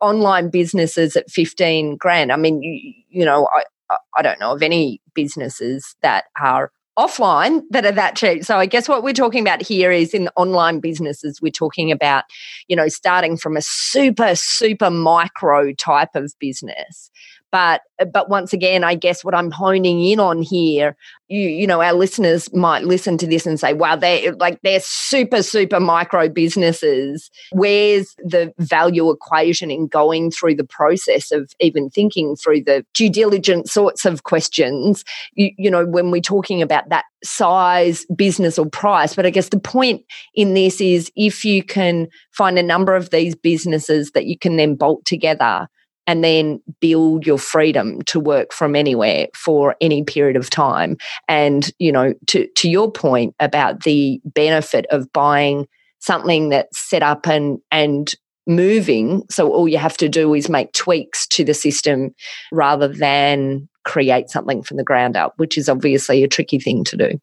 online 0.00 0.50
businesses 0.50 1.16
at 1.16 1.30
fifteen 1.30 1.96
grand. 1.96 2.32
I 2.32 2.36
mean, 2.36 2.62
you, 2.62 2.94
you 3.08 3.24
know, 3.24 3.48
I 3.54 3.96
I 4.16 4.22
don't 4.22 4.40
know 4.40 4.52
of 4.52 4.62
any 4.62 5.00
businesses 5.14 5.96
that 6.02 6.24
are 6.40 6.70
offline 6.98 7.62
that 7.70 7.86
are 7.86 7.92
that 7.92 8.16
cheap. 8.16 8.44
So 8.44 8.58
I 8.58 8.66
guess 8.66 8.88
what 8.88 9.04
we're 9.04 9.12
talking 9.12 9.40
about 9.40 9.62
here 9.62 9.92
is 9.92 10.12
in 10.12 10.28
online 10.36 10.80
businesses, 10.80 11.40
we're 11.40 11.52
talking 11.52 11.92
about, 11.92 12.24
you 12.66 12.74
know, 12.74 12.88
starting 12.88 13.36
from 13.36 13.56
a 13.56 13.62
super, 13.62 14.34
super 14.34 14.90
micro 14.90 15.72
type 15.72 16.16
of 16.16 16.32
business 16.40 17.10
but 17.50 17.82
uh, 17.98 18.04
but 18.04 18.28
once 18.28 18.52
again, 18.52 18.84
I 18.84 18.94
guess 18.94 19.24
what 19.24 19.34
I'm 19.34 19.50
honing 19.50 20.04
in 20.04 20.20
on 20.20 20.42
here, 20.42 20.96
you 21.28 21.48
you 21.48 21.66
know, 21.66 21.80
our 21.80 21.92
listeners 21.92 22.52
might 22.52 22.84
listen 22.84 23.16
to 23.18 23.26
this 23.26 23.46
and 23.46 23.58
say, 23.58 23.72
"Wow, 23.72 23.96
they're 23.96 24.32
like 24.34 24.60
they're 24.62 24.80
super 24.82 25.42
super 25.42 25.80
micro 25.80 26.28
businesses." 26.28 27.30
Where's 27.52 28.14
the 28.18 28.52
value 28.58 29.10
equation 29.10 29.70
in 29.70 29.86
going 29.86 30.30
through 30.30 30.56
the 30.56 30.64
process 30.64 31.30
of 31.30 31.50
even 31.60 31.90
thinking 31.90 32.36
through 32.36 32.64
the 32.64 32.84
due 32.94 33.10
diligence 33.10 33.72
sorts 33.72 34.04
of 34.04 34.24
questions? 34.24 35.04
You, 35.34 35.50
you 35.56 35.70
know, 35.70 35.86
when 35.86 36.10
we're 36.10 36.20
talking 36.20 36.62
about 36.62 36.88
that 36.90 37.04
size, 37.24 38.04
business, 38.14 38.58
or 38.58 38.66
price. 38.66 39.14
But 39.14 39.26
I 39.26 39.30
guess 39.30 39.48
the 39.48 39.58
point 39.58 40.02
in 40.34 40.54
this 40.54 40.80
is 40.80 41.10
if 41.16 41.44
you 41.44 41.62
can 41.62 42.08
find 42.32 42.58
a 42.58 42.62
number 42.62 42.94
of 42.94 43.10
these 43.10 43.34
businesses 43.34 44.12
that 44.12 44.26
you 44.26 44.38
can 44.38 44.56
then 44.56 44.74
bolt 44.74 45.04
together 45.04 45.68
and 46.08 46.24
then 46.24 46.60
build 46.80 47.26
your 47.26 47.38
freedom 47.38 48.00
to 48.06 48.18
work 48.18 48.52
from 48.52 48.74
anywhere 48.74 49.28
for 49.34 49.76
any 49.80 50.02
period 50.02 50.36
of 50.36 50.48
time. 50.48 50.96
And, 51.28 51.70
you 51.78 51.92
know, 51.92 52.14
to, 52.28 52.48
to 52.48 52.68
your 52.68 52.90
point 52.90 53.34
about 53.38 53.82
the 53.82 54.18
benefit 54.24 54.86
of 54.90 55.12
buying 55.12 55.68
something 55.98 56.48
that's 56.48 56.78
set 56.78 57.02
up 57.02 57.28
and, 57.28 57.58
and 57.70 58.14
moving. 58.46 59.22
So 59.30 59.52
all 59.52 59.68
you 59.68 59.76
have 59.76 59.98
to 59.98 60.08
do 60.08 60.32
is 60.32 60.48
make 60.48 60.72
tweaks 60.72 61.26
to 61.28 61.44
the 61.44 61.52
system 61.52 62.14
rather 62.50 62.88
than 62.88 63.68
create 63.84 64.30
something 64.30 64.62
from 64.62 64.78
the 64.78 64.84
ground 64.84 65.14
up, 65.14 65.34
which 65.36 65.58
is 65.58 65.68
obviously 65.68 66.24
a 66.24 66.28
tricky 66.28 66.58
thing 66.58 66.84
to 66.84 66.96
do. 66.96 67.20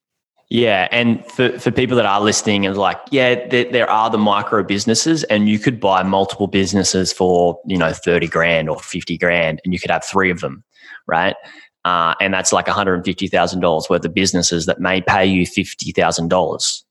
Yeah, 0.49 0.87
and 0.91 1.25
for, 1.25 1.57
for 1.57 1.71
people 1.71 1.97
that 1.97 2.05
are 2.05 2.21
listening 2.21 2.67
and 2.67 2.77
like, 2.77 2.99
yeah, 3.09 3.47
there, 3.47 3.65
there, 3.71 3.89
are 3.89 4.11
the 4.11 4.19
micro 4.19 4.63
businesses, 4.63 5.23
and 5.23 5.49
you 5.49 5.57
could 5.57 5.79
buy 5.79 6.03
multiple 6.03 6.45
businesses 6.45 7.11
for 7.11 7.59
you 7.65 7.77
know 7.77 7.91
thirty 7.93 8.27
grand 8.27 8.69
or 8.69 8.79
fifty 8.79 9.17
grand, 9.17 9.59
and 9.65 9.73
you 9.73 9.79
could 9.79 9.89
have 9.89 10.03
three 10.03 10.29
of 10.29 10.41
them, 10.41 10.63
right? 11.07 11.35
Uh, 11.83 12.13
and 12.21 12.31
that's 12.31 12.53
like 12.53 12.67
one 12.67 12.75
hundred 12.75 12.95
and 12.95 13.05
fifty 13.05 13.27
thousand 13.27 13.61
dollars 13.61 13.87
worth 13.89 14.05
of 14.05 14.13
businesses 14.13 14.67
that 14.67 14.79
may 14.79 15.01
pay 15.01 15.25
you 15.25 15.47
fifty 15.47 15.91
thousand 15.91 16.25
uh, 16.25 16.35
dollars 16.35 16.85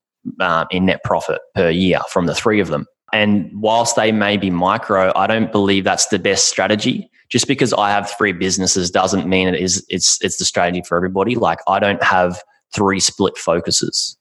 in 0.70 0.86
net 0.86 1.04
profit 1.04 1.40
per 1.54 1.70
year 1.70 2.00
from 2.10 2.26
the 2.26 2.34
three 2.34 2.58
of 2.58 2.68
them. 2.68 2.86
And 3.12 3.50
whilst 3.54 3.94
they 3.94 4.10
may 4.10 4.36
be 4.36 4.50
micro, 4.50 5.12
I 5.14 5.28
don't 5.28 5.52
believe 5.52 5.84
that's 5.84 6.08
the 6.08 6.18
best 6.18 6.48
strategy. 6.48 7.08
Just 7.28 7.46
because 7.46 7.72
I 7.72 7.90
have 7.90 8.10
three 8.18 8.32
businesses 8.32 8.90
doesn't 8.90 9.28
mean 9.28 9.46
it 9.46 9.60
is 9.60 9.86
it's 9.88 10.18
it's 10.22 10.38
the 10.38 10.44
strategy 10.44 10.82
for 10.82 10.96
everybody. 10.96 11.36
Like 11.36 11.60
I 11.68 11.78
don't 11.78 12.02
have 12.02 12.42
three 12.74 13.00
split 13.00 13.36
focuses 13.36 14.16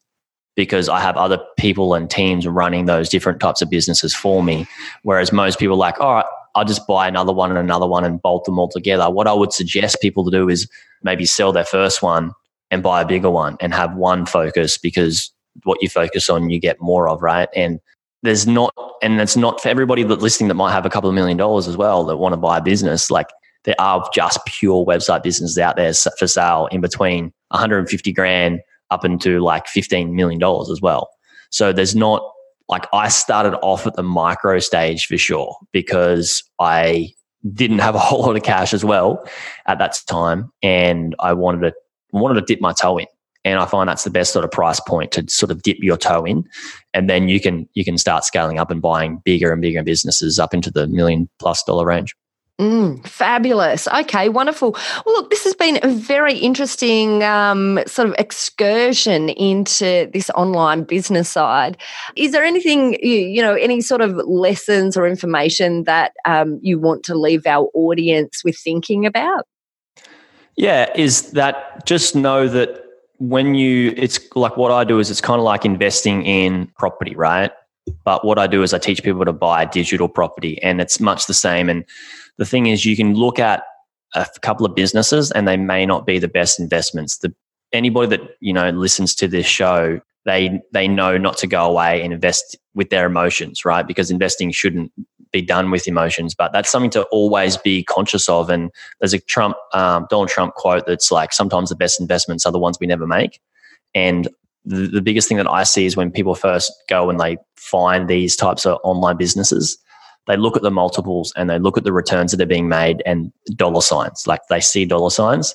because 0.55 0.87
I 0.87 0.99
have 0.99 1.17
other 1.17 1.39
people 1.57 1.93
and 1.93 2.09
teams 2.09 2.47
running 2.47 2.85
those 2.85 3.09
different 3.09 3.39
types 3.39 3.61
of 3.61 3.69
businesses 3.69 4.15
for 4.15 4.43
me. 4.43 4.67
Whereas 5.01 5.31
most 5.31 5.57
people 5.57 5.75
are 5.75 5.79
like, 5.79 5.99
all 5.99 6.15
right, 6.15 6.25
I'll 6.55 6.65
just 6.65 6.85
buy 6.85 7.07
another 7.07 7.33
one 7.33 7.49
and 7.49 7.57
another 7.57 7.87
one 7.87 8.03
and 8.05 8.21
bolt 8.21 8.45
them 8.45 8.59
all 8.59 8.69
together. 8.69 9.09
What 9.09 9.27
I 9.27 9.33
would 9.33 9.51
suggest 9.51 10.01
people 10.01 10.23
to 10.25 10.31
do 10.31 10.49
is 10.49 10.69
maybe 11.01 11.25
sell 11.25 11.51
their 11.51 11.65
first 11.65 12.03
one 12.03 12.33
and 12.69 12.83
buy 12.83 13.01
a 13.01 13.07
bigger 13.07 13.31
one 13.31 13.57
and 13.59 13.73
have 13.73 13.95
one 13.95 14.25
focus 14.25 14.77
because 14.77 15.31
what 15.63 15.81
you 15.81 15.89
focus 15.89 16.29
on, 16.29 16.49
you 16.49 16.59
get 16.59 16.79
more 16.79 17.09
of, 17.09 17.21
right? 17.21 17.49
And 17.55 17.79
there's 18.21 18.45
not, 18.47 18.73
and 19.01 19.19
it's 19.19 19.35
not 19.35 19.61
for 19.61 19.69
everybody 19.69 20.03
that 20.03 20.21
listening 20.21 20.47
that 20.47 20.53
might 20.55 20.71
have 20.71 20.85
a 20.85 20.89
couple 20.89 21.09
of 21.09 21.15
million 21.15 21.37
dollars 21.37 21.67
as 21.67 21.75
well 21.75 22.03
that 22.05 22.17
want 22.17 22.33
to 22.33 22.37
buy 22.37 22.59
a 22.59 22.61
business. 22.61 23.09
Like 23.09 23.27
there 23.63 23.75
are 23.79 24.07
just 24.13 24.39
pure 24.45 24.85
website 24.85 25.23
businesses 25.23 25.57
out 25.57 25.75
there 25.75 25.93
for 25.93 26.27
sale 26.27 26.67
in 26.71 26.81
between 26.81 27.33
150 27.49 28.11
grand 28.13 28.59
up 28.91 29.05
into 29.05 29.39
like 29.39 29.67
15 29.67 30.15
million 30.15 30.39
dollars 30.39 30.69
as 30.69 30.81
well. 30.81 31.09
So 31.49 31.71
there's 31.71 31.95
not 31.95 32.23
like 32.69 32.87
I 32.93 33.09
started 33.09 33.57
off 33.61 33.85
at 33.85 33.95
the 33.95 34.03
micro 34.03 34.59
stage 34.59 35.05
for 35.05 35.17
sure 35.17 35.55
because 35.71 36.43
I 36.59 37.13
didn't 37.53 37.79
have 37.79 37.95
a 37.95 37.99
whole 37.99 38.21
lot 38.21 38.35
of 38.35 38.43
cash 38.43 38.73
as 38.73 38.85
well 38.85 39.27
at 39.65 39.79
that 39.79 39.99
time 40.07 40.51
and 40.61 41.15
I 41.19 41.33
wanted 41.33 41.61
to 41.61 41.73
wanted 42.11 42.35
to 42.35 42.45
dip 42.45 42.61
my 42.61 42.73
toe 42.73 42.97
in 42.97 43.07
and 43.45 43.59
I 43.59 43.65
find 43.65 43.89
that's 43.89 44.03
the 44.03 44.09
best 44.09 44.31
sort 44.31 44.45
of 44.45 44.51
price 44.51 44.79
point 44.79 45.11
to 45.13 45.25
sort 45.27 45.51
of 45.51 45.61
dip 45.63 45.77
your 45.81 45.97
toe 45.97 46.23
in, 46.23 46.45
and 46.93 47.09
then 47.09 47.27
you 47.27 47.39
can 47.39 47.67
you 47.73 47.83
can 47.83 47.97
start 47.97 48.23
scaling 48.23 48.57
up 48.57 48.71
and 48.71 48.81
buying 48.81 49.21
bigger 49.25 49.51
and 49.51 49.61
bigger 49.61 49.83
businesses 49.83 50.39
up 50.39 50.53
into 50.53 50.71
the 50.71 50.87
million 50.87 51.29
plus 51.39 51.63
dollar 51.63 51.85
range. 51.85 52.15
Mm, 52.61 53.05
fabulous. 53.07 53.87
Okay, 53.87 54.29
wonderful. 54.29 54.77
Well, 55.05 55.15
look, 55.15 55.31
this 55.31 55.43
has 55.43 55.55
been 55.55 55.79
a 55.81 55.87
very 55.87 56.37
interesting 56.37 57.23
um, 57.23 57.79
sort 57.87 58.07
of 58.07 58.15
excursion 58.19 59.29
into 59.29 60.07
this 60.13 60.29
online 60.31 60.83
business 60.83 61.29
side. 61.29 61.77
Is 62.15 62.31
there 62.31 62.43
anything, 62.43 62.93
you, 63.01 63.17
you 63.17 63.41
know, 63.41 63.55
any 63.55 63.81
sort 63.81 64.01
of 64.01 64.15
lessons 64.27 64.95
or 64.95 65.07
information 65.07 65.85
that 65.85 66.13
um, 66.25 66.59
you 66.61 66.77
want 66.77 67.03
to 67.05 67.15
leave 67.15 67.47
our 67.47 67.69
audience 67.73 68.43
with 68.43 68.57
thinking 68.57 69.07
about? 69.07 69.47
Yeah, 70.55 70.91
is 70.95 71.31
that 71.31 71.87
just 71.87 72.15
know 72.15 72.47
that 72.47 72.85
when 73.17 73.55
you, 73.55 73.95
it's 73.97 74.19
like 74.35 74.57
what 74.57 74.71
I 74.71 74.83
do 74.83 74.99
is 74.99 75.09
it's 75.09 75.21
kind 75.21 75.39
of 75.39 75.43
like 75.43 75.65
investing 75.65 76.23
in 76.23 76.67
property, 76.77 77.15
right? 77.15 77.51
But 78.05 78.25
what 78.25 78.39
I 78.39 78.47
do 78.47 78.63
is 78.63 78.73
I 78.73 78.77
teach 78.77 79.03
people 79.03 79.25
to 79.25 79.33
buy 79.33 79.65
digital 79.65 80.07
property, 80.07 80.61
and 80.61 80.81
it's 80.81 80.99
much 80.99 81.27
the 81.27 81.33
same. 81.33 81.69
And 81.69 81.85
the 82.37 82.45
thing 82.45 82.67
is, 82.67 82.85
you 82.85 82.95
can 82.95 83.13
look 83.13 83.39
at 83.39 83.63
a 84.15 84.27
couple 84.41 84.65
of 84.65 84.75
businesses, 84.75 85.31
and 85.31 85.47
they 85.47 85.57
may 85.57 85.85
not 85.85 86.05
be 86.05 86.19
the 86.19 86.27
best 86.27 86.59
investments. 86.59 87.17
The 87.17 87.33
anybody 87.71 88.15
that 88.15 88.21
you 88.39 88.53
know 88.53 88.69
listens 88.69 89.15
to 89.15 89.27
this 89.27 89.45
show, 89.45 89.99
they 90.25 90.61
they 90.71 90.87
know 90.87 91.17
not 91.17 91.37
to 91.37 91.47
go 91.47 91.65
away 91.65 92.01
and 92.01 92.13
invest 92.13 92.57
with 92.75 92.89
their 92.89 93.05
emotions, 93.05 93.65
right? 93.65 93.85
Because 93.85 94.11
investing 94.11 94.51
shouldn't 94.51 94.91
be 95.33 95.41
done 95.41 95.71
with 95.71 95.87
emotions, 95.87 96.33
but 96.35 96.53
that's 96.53 96.69
something 96.69 96.91
to 96.91 97.03
always 97.05 97.57
be 97.57 97.83
conscious 97.83 98.29
of. 98.29 98.49
And 98.49 98.71
there's 98.99 99.13
a 99.13 99.19
Trump, 99.19 99.57
um, 99.73 100.05
Donald 100.09 100.29
Trump 100.29 100.53
quote 100.53 100.85
that's 100.85 101.11
like, 101.11 101.33
sometimes 101.33 101.69
the 101.69 101.75
best 101.75 101.99
investments 101.99 102.45
are 102.45 102.51
the 102.51 102.59
ones 102.59 102.77
we 102.79 102.87
never 102.87 103.07
make. 103.07 103.41
And 103.95 104.29
the, 104.65 104.87
the 104.87 105.01
biggest 105.01 105.27
thing 105.27 105.37
that 105.37 105.49
I 105.49 105.63
see 105.63 105.85
is 105.85 105.97
when 105.97 106.11
people 106.11 106.35
first 106.35 106.71
go 106.89 107.09
and 107.09 107.19
they 107.19 107.37
find 107.55 108.07
these 108.07 108.35
types 108.35 108.65
of 108.65 108.79
online 108.83 109.17
businesses, 109.17 109.77
they 110.27 110.37
look 110.37 110.55
at 110.55 110.63
the 110.63 110.71
multiples 110.71 111.33
and 111.35 111.49
they 111.49 111.59
look 111.59 111.77
at 111.77 111.83
the 111.83 111.91
returns 111.91 112.31
that 112.31 112.41
are 112.41 112.45
being 112.45 112.69
made 112.69 113.03
and 113.05 113.31
dollar 113.55 113.81
signs. 113.81 114.25
Like 114.25 114.41
they 114.49 114.61
see 114.61 114.85
dollar 114.85 115.09
signs 115.09 115.53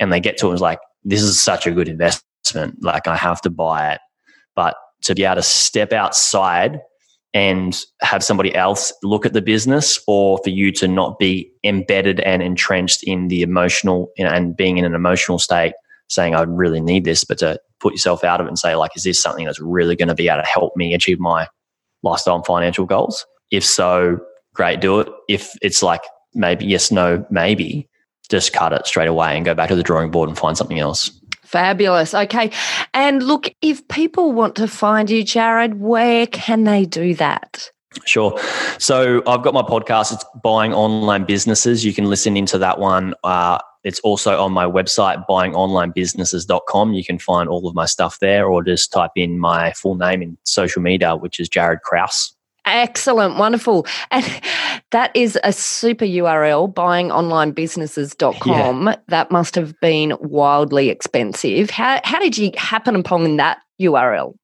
and 0.00 0.12
they 0.12 0.20
get 0.20 0.38
to 0.38 0.48
it 0.48 0.52
and 0.52 0.60
like, 0.60 0.80
this 1.04 1.22
is 1.22 1.42
such 1.42 1.66
a 1.66 1.70
good 1.70 1.88
investment. 1.88 2.82
Like 2.82 3.06
I 3.06 3.16
have 3.16 3.40
to 3.42 3.50
buy 3.50 3.92
it. 3.92 4.00
But 4.56 4.76
to 5.02 5.14
be 5.14 5.24
able 5.24 5.36
to 5.36 5.42
step 5.42 5.92
outside 5.92 6.80
and 7.34 7.80
have 8.00 8.24
somebody 8.24 8.54
else 8.54 8.92
look 9.04 9.24
at 9.24 9.34
the 9.34 9.42
business 9.42 10.00
or 10.08 10.38
for 10.42 10.50
you 10.50 10.72
to 10.72 10.88
not 10.88 11.18
be 11.18 11.52
embedded 11.62 12.20
and 12.20 12.42
entrenched 12.42 13.04
in 13.04 13.28
the 13.28 13.42
emotional 13.42 14.10
and 14.18 14.56
being 14.56 14.78
in 14.78 14.84
an 14.84 14.94
emotional 14.94 15.38
state 15.38 15.74
saying 16.08 16.34
I 16.34 16.42
really 16.42 16.80
need 16.80 17.04
this, 17.04 17.22
but 17.22 17.38
to 17.38 17.60
put 17.80 17.92
yourself 17.92 18.24
out 18.24 18.40
of 18.40 18.46
it 18.46 18.50
and 18.50 18.58
say, 18.58 18.74
like, 18.74 18.92
is 18.96 19.04
this 19.04 19.22
something 19.22 19.44
that's 19.44 19.60
really 19.60 19.96
going 19.96 20.08
to 20.08 20.14
be 20.14 20.28
able 20.28 20.42
to 20.42 20.48
help 20.48 20.76
me 20.76 20.94
achieve 20.94 21.20
my 21.20 21.48
lifestyle 22.02 22.36
and 22.36 22.46
financial 22.46 22.86
goals? 22.86 23.26
If 23.50 23.64
so, 23.64 24.18
great, 24.54 24.80
do 24.80 25.00
it. 25.00 25.08
If 25.28 25.52
it's 25.62 25.82
like 25.82 26.02
maybe 26.34 26.66
yes, 26.66 26.90
no, 26.90 27.24
maybe, 27.30 27.88
just 28.28 28.52
cut 28.52 28.72
it 28.72 28.86
straight 28.86 29.08
away 29.08 29.36
and 29.36 29.44
go 29.44 29.54
back 29.54 29.68
to 29.68 29.76
the 29.76 29.82
drawing 29.82 30.10
board 30.10 30.28
and 30.28 30.38
find 30.38 30.56
something 30.56 30.78
else. 30.78 31.10
Fabulous. 31.42 32.12
Okay. 32.12 32.50
And 32.92 33.22
look, 33.22 33.54
if 33.62 33.86
people 33.88 34.32
want 34.32 34.54
to 34.56 34.68
find 34.68 35.08
you, 35.08 35.24
Jaryd, 35.24 35.78
where 35.78 36.26
can 36.26 36.64
they 36.64 36.84
do 36.84 37.14
that? 37.14 37.70
Sure. 38.04 38.38
So 38.78 39.22
I've 39.26 39.42
got 39.42 39.54
my 39.54 39.62
podcast. 39.62 40.12
It's 40.12 40.24
Buying 40.42 40.74
Online 40.74 41.24
Businesses. 41.24 41.86
You 41.86 41.94
can 41.94 42.04
listen 42.04 42.36
into 42.36 42.58
that 42.58 42.78
one. 42.78 43.14
Uh, 43.24 43.58
it's 43.84 44.00
also 44.00 44.40
on 44.40 44.52
my 44.52 44.64
website, 44.64 45.24
buyingonlinebusinesses.com. 45.28 46.94
You 46.94 47.04
can 47.04 47.18
find 47.18 47.48
all 47.48 47.68
of 47.68 47.74
my 47.74 47.86
stuff 47.86 48.18
there 48.20 48.46
or 48.46 48.62
just 48.62 48.92
type 48.92 49.12
in 49.16 49.38
my 49.38 49.72
full 49.72 49.94
name 49.94 50.22
in 50.22 50.36
social 50.44 50.82
media, 50.82 51.16
which 51.16 51.40
is 51.40 51.48
Jaryd 51.48 51.80
Krause. 51.82 52.34
Excellent, 52.66 53.38
wonderful. 53.38 53.86
And 54.10 54.26
that 54.90 55.10
is 55.14 55.38
a 55.42 55.52
super 55.52 56.04
URL, 56.04 56.70
buyingonlinebusinesses.com. 56.72 58.86
Yeah. 58.86 58.96
That 59.08 59.30
must 59.30 59.54
have 59.54 59.78
been 59.80 60.14
wildly 60.20 60.90
expensive. 60.90 61.70
How, 61.70 62.00
how 62.04 62.18
did 62.18 62.36
you 62.36 62.50
happen 62.56 62.94
upon 62.94 63.36
that 63.36 63.58
URL? 63.80 64.34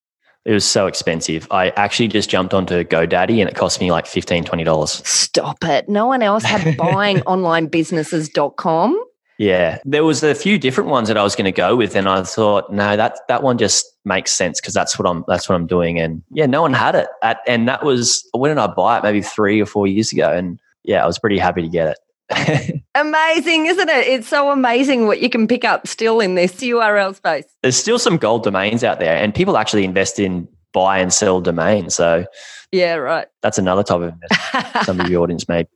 It 0.46 0.52
was 0.52 0.64
so 0.64 0.86
expensive. 0.86 1.46
I 1.50 1.70
actually 1.70 2.06
just 2.08 2.30
jumped 2.30 2.54
onto 2.54 2.84
GoDaddy 2.84 3.40
and 3.40 3.48
it 3.48 3.56
cost 3.56 3.80
me 3.80 3.90
like 3.90 4.04
$15, 4.04 4.44
$20. 4.44 5.06
Stop 5.06 5.64
it. 5.64 5.88
No 5.88 6.06
one 6.06 6.22
else 6.22 6.44
had 6.44 6.60
buyingonlinebusinesses.com. 6.78 9.04
Yeah, 9.38 9.78
there 9.84 10.04
was 10.04 10.22
a 10.22 10.34
few 10.34 10.58
different 10.58 10.90
ones 10.90 11.08
that 11.08 11.16
I 11.16 11.22
was 11.22 11.34
going 11.34 11.46
to 11.46 11.52
go 11.52 11.74
with, 11.74 11.96
and 11.96 12.08
I 12.08 12.22
thought, 12.22 12.72
no, 12.72 12.96
that 12.96 13.18
that 13.28 13.42
one 13.42 13.58
just 13.58 13.84
makes 14.04 14.32
sense 14.32 14.60
because 14.60 14.74
that's 14.74 14.98
what 14.98 15.08
I'm 15.08 15.24
that's 15.26 15.48
what 15.48 15.56
I'm 15.56 15.66
doing. 15.66 15.98
And 15.98 16.22
yeah, 16.30 16.46
no 16.46 16.62
one 16.62 16.72
had 16.72 16.94
it, 16.94 17.08
At, 17.22 17.38
and 17.46 17.68
that 17.68 17.84
was 17.84 18.28
when 18.32 18.50
did 18.50 18.58
I 18.58 18.68
buy 18.68 18.98
it? 18.98 19.02
Maybe 19.02 19.22
three 19.22 19.60
or 19.60 19.66
four 19.66 19.86
years 19.86 20.12
ago, 20.12 20.30
and 20.30 20.60
yeah, 20.84 21.02
I 21.02 21.06
was 21.06 21.18
pretty 21.18 21.38
happy 21.38 21.62
to 21.62 21.68
get 21.68 21.88
it. 21.88 22.82
amazing, 22.94 23.66
isn't 23.66 23.88
it? 23.88 24.06
It's 24.06 24.28
so 24.28 24.50
amazing 24.50 25.06
what 25.06 25.20
you 25.20 25.28
can 25.28 25.48
pick 25.48 25.64
up 25.64 25.86
still 25.86 26.20
in 26.20 26.36
this 26.36 26.54
URL 26.54 27.14
space. 27.14 27.44
There's 27.62 27.76
still 27.76 27.98
some 27.98 28.16
gold 28.16 28.44
domains 28.44 28.84
out 28.84 29.00
there, 29.00 29.16
and 29.16 29.34
people 29.34 29.56
actually 29.56 29.84
invest 29.84 30.18
in 30.18 30.48
buy 30.72 30.98
and 30.98 31.12
sell 31.12 31.40
domains. 31.40 31.94
So 31.94 32.24
yeah, 32.72 32.94
right. 32.94 33.28
That's 33.42 33.58
another 33.58 33.82
type 33.82 34.00
of 34.00 34.14
investment. 34.14 34.66
some 34.84 35.00
of 35.00 35.08
your 35.08 35.22
audience 35.22 35.48
may 35.48 35.66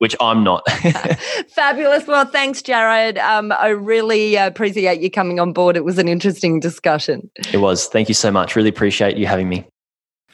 which 0.00 0.16
I'm 0.18 0.42
not. 0.42 0.68
Fabulous. 1.50 2.06
Well, 2.06 2.24
thanks, 2.24 2.62
Jaryd. 2.62 3.18
Um, 3.18 3.52
I 3.52 3.68
really 3.68 4.34
appreciate 4.34 5.00
you 5.00 5.10
coming 5.10 5.38
on 5.38 5.52
board. 5.52 5.76
It 5.76 5.84
was 5.84 5.98
an 5.98 6.08
interesting 6.08 6.58
discussion. 6.58 7.30
It 7.52 7.58
was. 7.58 7.86
Thank 7.86 8.08
you 8.08 8.14
so 8.14 8.30
much. 8.30 8.56
Really 8.56 8.70
appreciate 8.70 9.18
you 9.18 9.26
having 9.26 9.48
me. 9.48 9.66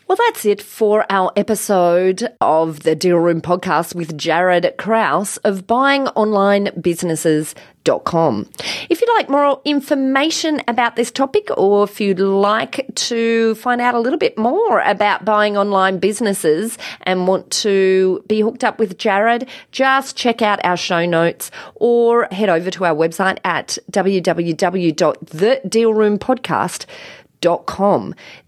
Well, 0.09 0.19
that's 0.29 0.45
it 0.45 0.62
for 0.62 1.05
our 1.11 1.33
episode 1.35 2.33
of 2.40 2.85
the 2.85 2.95
Deal 2.95 3.16
Room 3.16 3.40
podcast 3.40 3.97
with 3.97 4.16
Jaryd 4.16 4.77
Krause 4.77 5.38
of 5.38 5.66
buyingonlinebusinesses.com. 5.66 8.51
If 8.88 9.01
you'd 9.01 9.14
like 9.14 9.29
more 9.29 9.61
information 9.64 10.62
about 10.69 10.95
this 10.95 11.11
topic 11.11 11.49
or 11.57 11.83
if 11.83 12.01
you'd 12.01 12.21
like 12.21 12.88
to 12.95 13.57
find 13.57 13.81
out 13.81 13.97
a 13.97 14.01
little 14.01 14.21
bit 14.21 14.38
more 14.38 14.79
about 14.83 15.25
buying 15.25 15.57
online 15.57 15.99
businesses 15.99 16.79
and 17.03 17.27
want 17.27 17.51
to 17.51 18.23
be 18.29 18.42
hooked 18.42 18.62
up 18.62 18.79
with 18.79 18.99
Jaryd, 18.99 19.49
just 19.73 20.16
check 20.16 20.40
out 20.40 20.64
our 20.64 20.77
show 20.77 21.05
notes 21.05 21.51
or 21.75 22.29
head 22.31 22.49
over 22.49 22.71
to 22.71 22.85
our 22.85 22.95
website 22.95 23.38
at 23.45 23.77
www.thedealroompodcast.com 23.90 26.87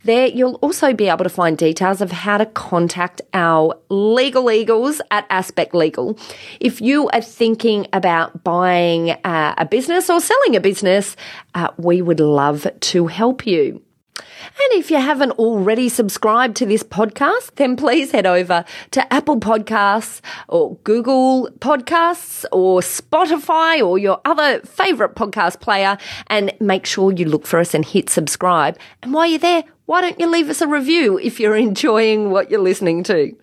There, 0.05 0.27
you'll 0.27 0.55
also 0.57 0.93
be 0.93 1.09
able 1.09 1.25
to 1.25 1.31
find 1.31 1.57
details 1.57 2.01
of 2.01 2.13
how 2.13 2.39
to 2.39 2.47
contact 2.47 3.21
our 3.35 3.79
legal 3.89 4.51
eagles 4.51 5.01
at 5.11 5.27
Aspect 5.31 5.75
Legal. 5.75 6.19
If 6.61 6.81
you 6.81 7.09
are 7.11 7.21
thinking 7.21 7.87
about 7.93 8.45
buying 8.45 9.11
uh, 9.11 9.55
a 9.57 9.67
business 9.67 10.11
or 10.11 10.21
selling 10.21 10.57
a 10.57 10.61
business, 10.61 11.17
uh, 11.55 11.69
we 11.77 12.03
would 12.03 12.21
love 12.21 12.67
to 12.81 13.07
help 13.07 13.47
you. 13.47 13.83
And 14.18 14.81
if 14.81 14.90
you 14.90 14.96
haven't 14.98 15.33
already 15.33 15.88
subscribed 15.88 16.57
to 16.57 16.66
this 16.66 16.83
podcast, 16.83 17.54
then 17.57 17.76
please 17.76 18.11
head 18.11 18.26
over 18.26 18.64
to 18.90 19.12
Apple 19.12 19.38
Podcasts 19.38 20.20
or 20.48 20.76
Google 20.85 21.48
Podcasts 21.61 22.44
or 22.50 22.81
Spotify 22.81 23.87
or 23.87 23.98
your 23.98 24.20
other 24.24 24.61
favorite 24.62 25.14
podcast 25.14 25.61
player 25.61 25.96
and 26.26 26.52
make 26.61 26.87
sure 26.87 27.12
you 27.12 27.26
look 27.26 27.46
for 27.46 27.61
us 27.61 27.74
and 27.74 27.85
hit 27.85 28.11
subscribe. 28.11 28.78
And 29.02 29.12
while 29.12 29.26
you're 29.26 29.38
there, 29.38 29.64
why 29.87 30.00
don't 30.00 30.18
you 30.18 30.26
leave 30.26 30.50
us 30.50 30.61
a 30.61 30.66
review 30.66 31.18
if 31.18 31.40
you're 31.40 31.57
enjoying 31.68 32.31
what 32.31 32.50
you're 32.50 32.61
listening 32.61 33.02
to? 33.04 33.37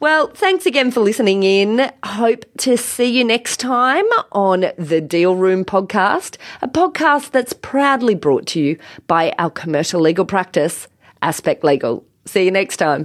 Well, 0.00 0.28
thanks 0.28 0.64
again 0.64 0.92
for 0.92 1.00
listening 1.00 1.42
in. 1.42 1.92
Hope 2.02 2.46
to 2.60 2.78
see 2.78 3.18
you 3.18 3.22
next 3.22 3.58
time 3.58 4.06
on 4.32 4.72
the 4.78 5.02
Deal 5.02 5.36
Room 5.36 5.62
podcast, 5.62 6.38
a 6.62 6.68
podcast 6.68 7.32
that's 7.32 7.52
proudly 7.52 8.14
brought 8.14 8.46
to 8.46 8.60
you 8.60 8.78
by 9.06 9.34
our 9.38 9.50
commercial 9.50 10.00
legal 10.00 10.24
practice, 10.24 10.88
Aspect 11.20 11.62
Legal. 11.62 12.02
See 12.24 12.46
you 12.46 12.50
next 12.50 12.78
time. 12.78 13.04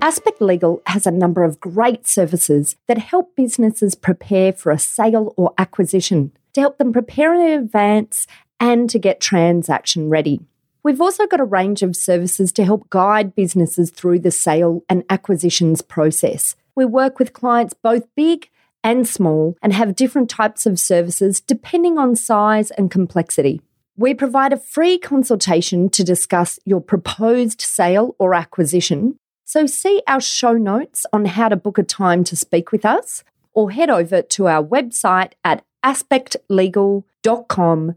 Aspect 0.00 0.40
Legal 0.40 0.82
has 0.86 1.04
a 1.04 1.10
number 1.10 1.42
of 1.42 1.58
great 1.58 2.06
services 2.06 2.76
that 2.86 2.98
help 2.98 3.34
businesses 3.34 3.96
prepare 3.96 4.52
for 4.52 4.70
a 4.70 4.78
sale 4.78 5.34
or 5.36 5.52
acquisition, 5.58 6.30
to 6.52 6.60
help 6.60 6.78
them 6.78 6.92
prepare 6.92 7.34
in 7.34 7.40
advance 7.40 8.28
and 8.60 8.88
to 8.90 8.98
get 8.98 9.20
transaction 9.20 10.08
ready. 10.08 10.40
We've 10.82 11.00
also 11.00 11.26
got 11.26 11.40
a 11.40 11.44
range 11.44 11.82
of 11.82 11.96
services 11.96 12.52
to 12.52 12.64
help 12.64 12.88
guide 12.90 13.34
businesses 13.34 13.90
through 13.90 14.20
the 14.20 14.30
sale 14.30 14.84
and 14.88 15.02
acquisitions 15.10 15.82
process. 15.82 16.54
We 16.74 16.84
work 16.84 17.18
with 17.18 17.32
clients 17.32 17.74
both 17.74 18.06
big 18.14 18.48
and 18.82 19.06
small 19.06 19.56
and 19.62 19.74
have 19.74 19.96
different 19.96 20.30
types 20.30 20.64
of 20.64 20.78
services 20.78 21.40
depending 21.40 21.98
on 21.98 22.16
size 22.16 22.70
and 22.70 22.90
complexity. 22.90 23.60
We 23.96 24.14
provide 24.14 24.54
a 24.54 24.58
free 24.58 24.96
consultation 24.96 25.90
to 25.90 26.02
discuss 26.02 26.58
your 26.64 26.80
proposed 26.80 27.60
sale 27.60 28.16
or 28.18 28.34
acquisition. 28.34 29.18
So, 29.44 29.66
see 29.66 30.02
our 30.06 30.22
show 30.22 30.54
notes 30.54 31.04
on 31.12 31.26
how 31.26 31.50
to 31.50 31.56
book 31.56 31.76
a 31.76 31.82
time 31.82 32.24
to 32.24 32.34
speak 32.36 32.72
with 32.72 32.86
us, 32.86 33.22
or 33.52 33.72
head 33.72 33.90
over 33.90 34.22
to 34.22 34.46
our 34.46 34.64
website 34.64 35.32
at 35.44 35.62
aspectlegal.com 35.84 37.96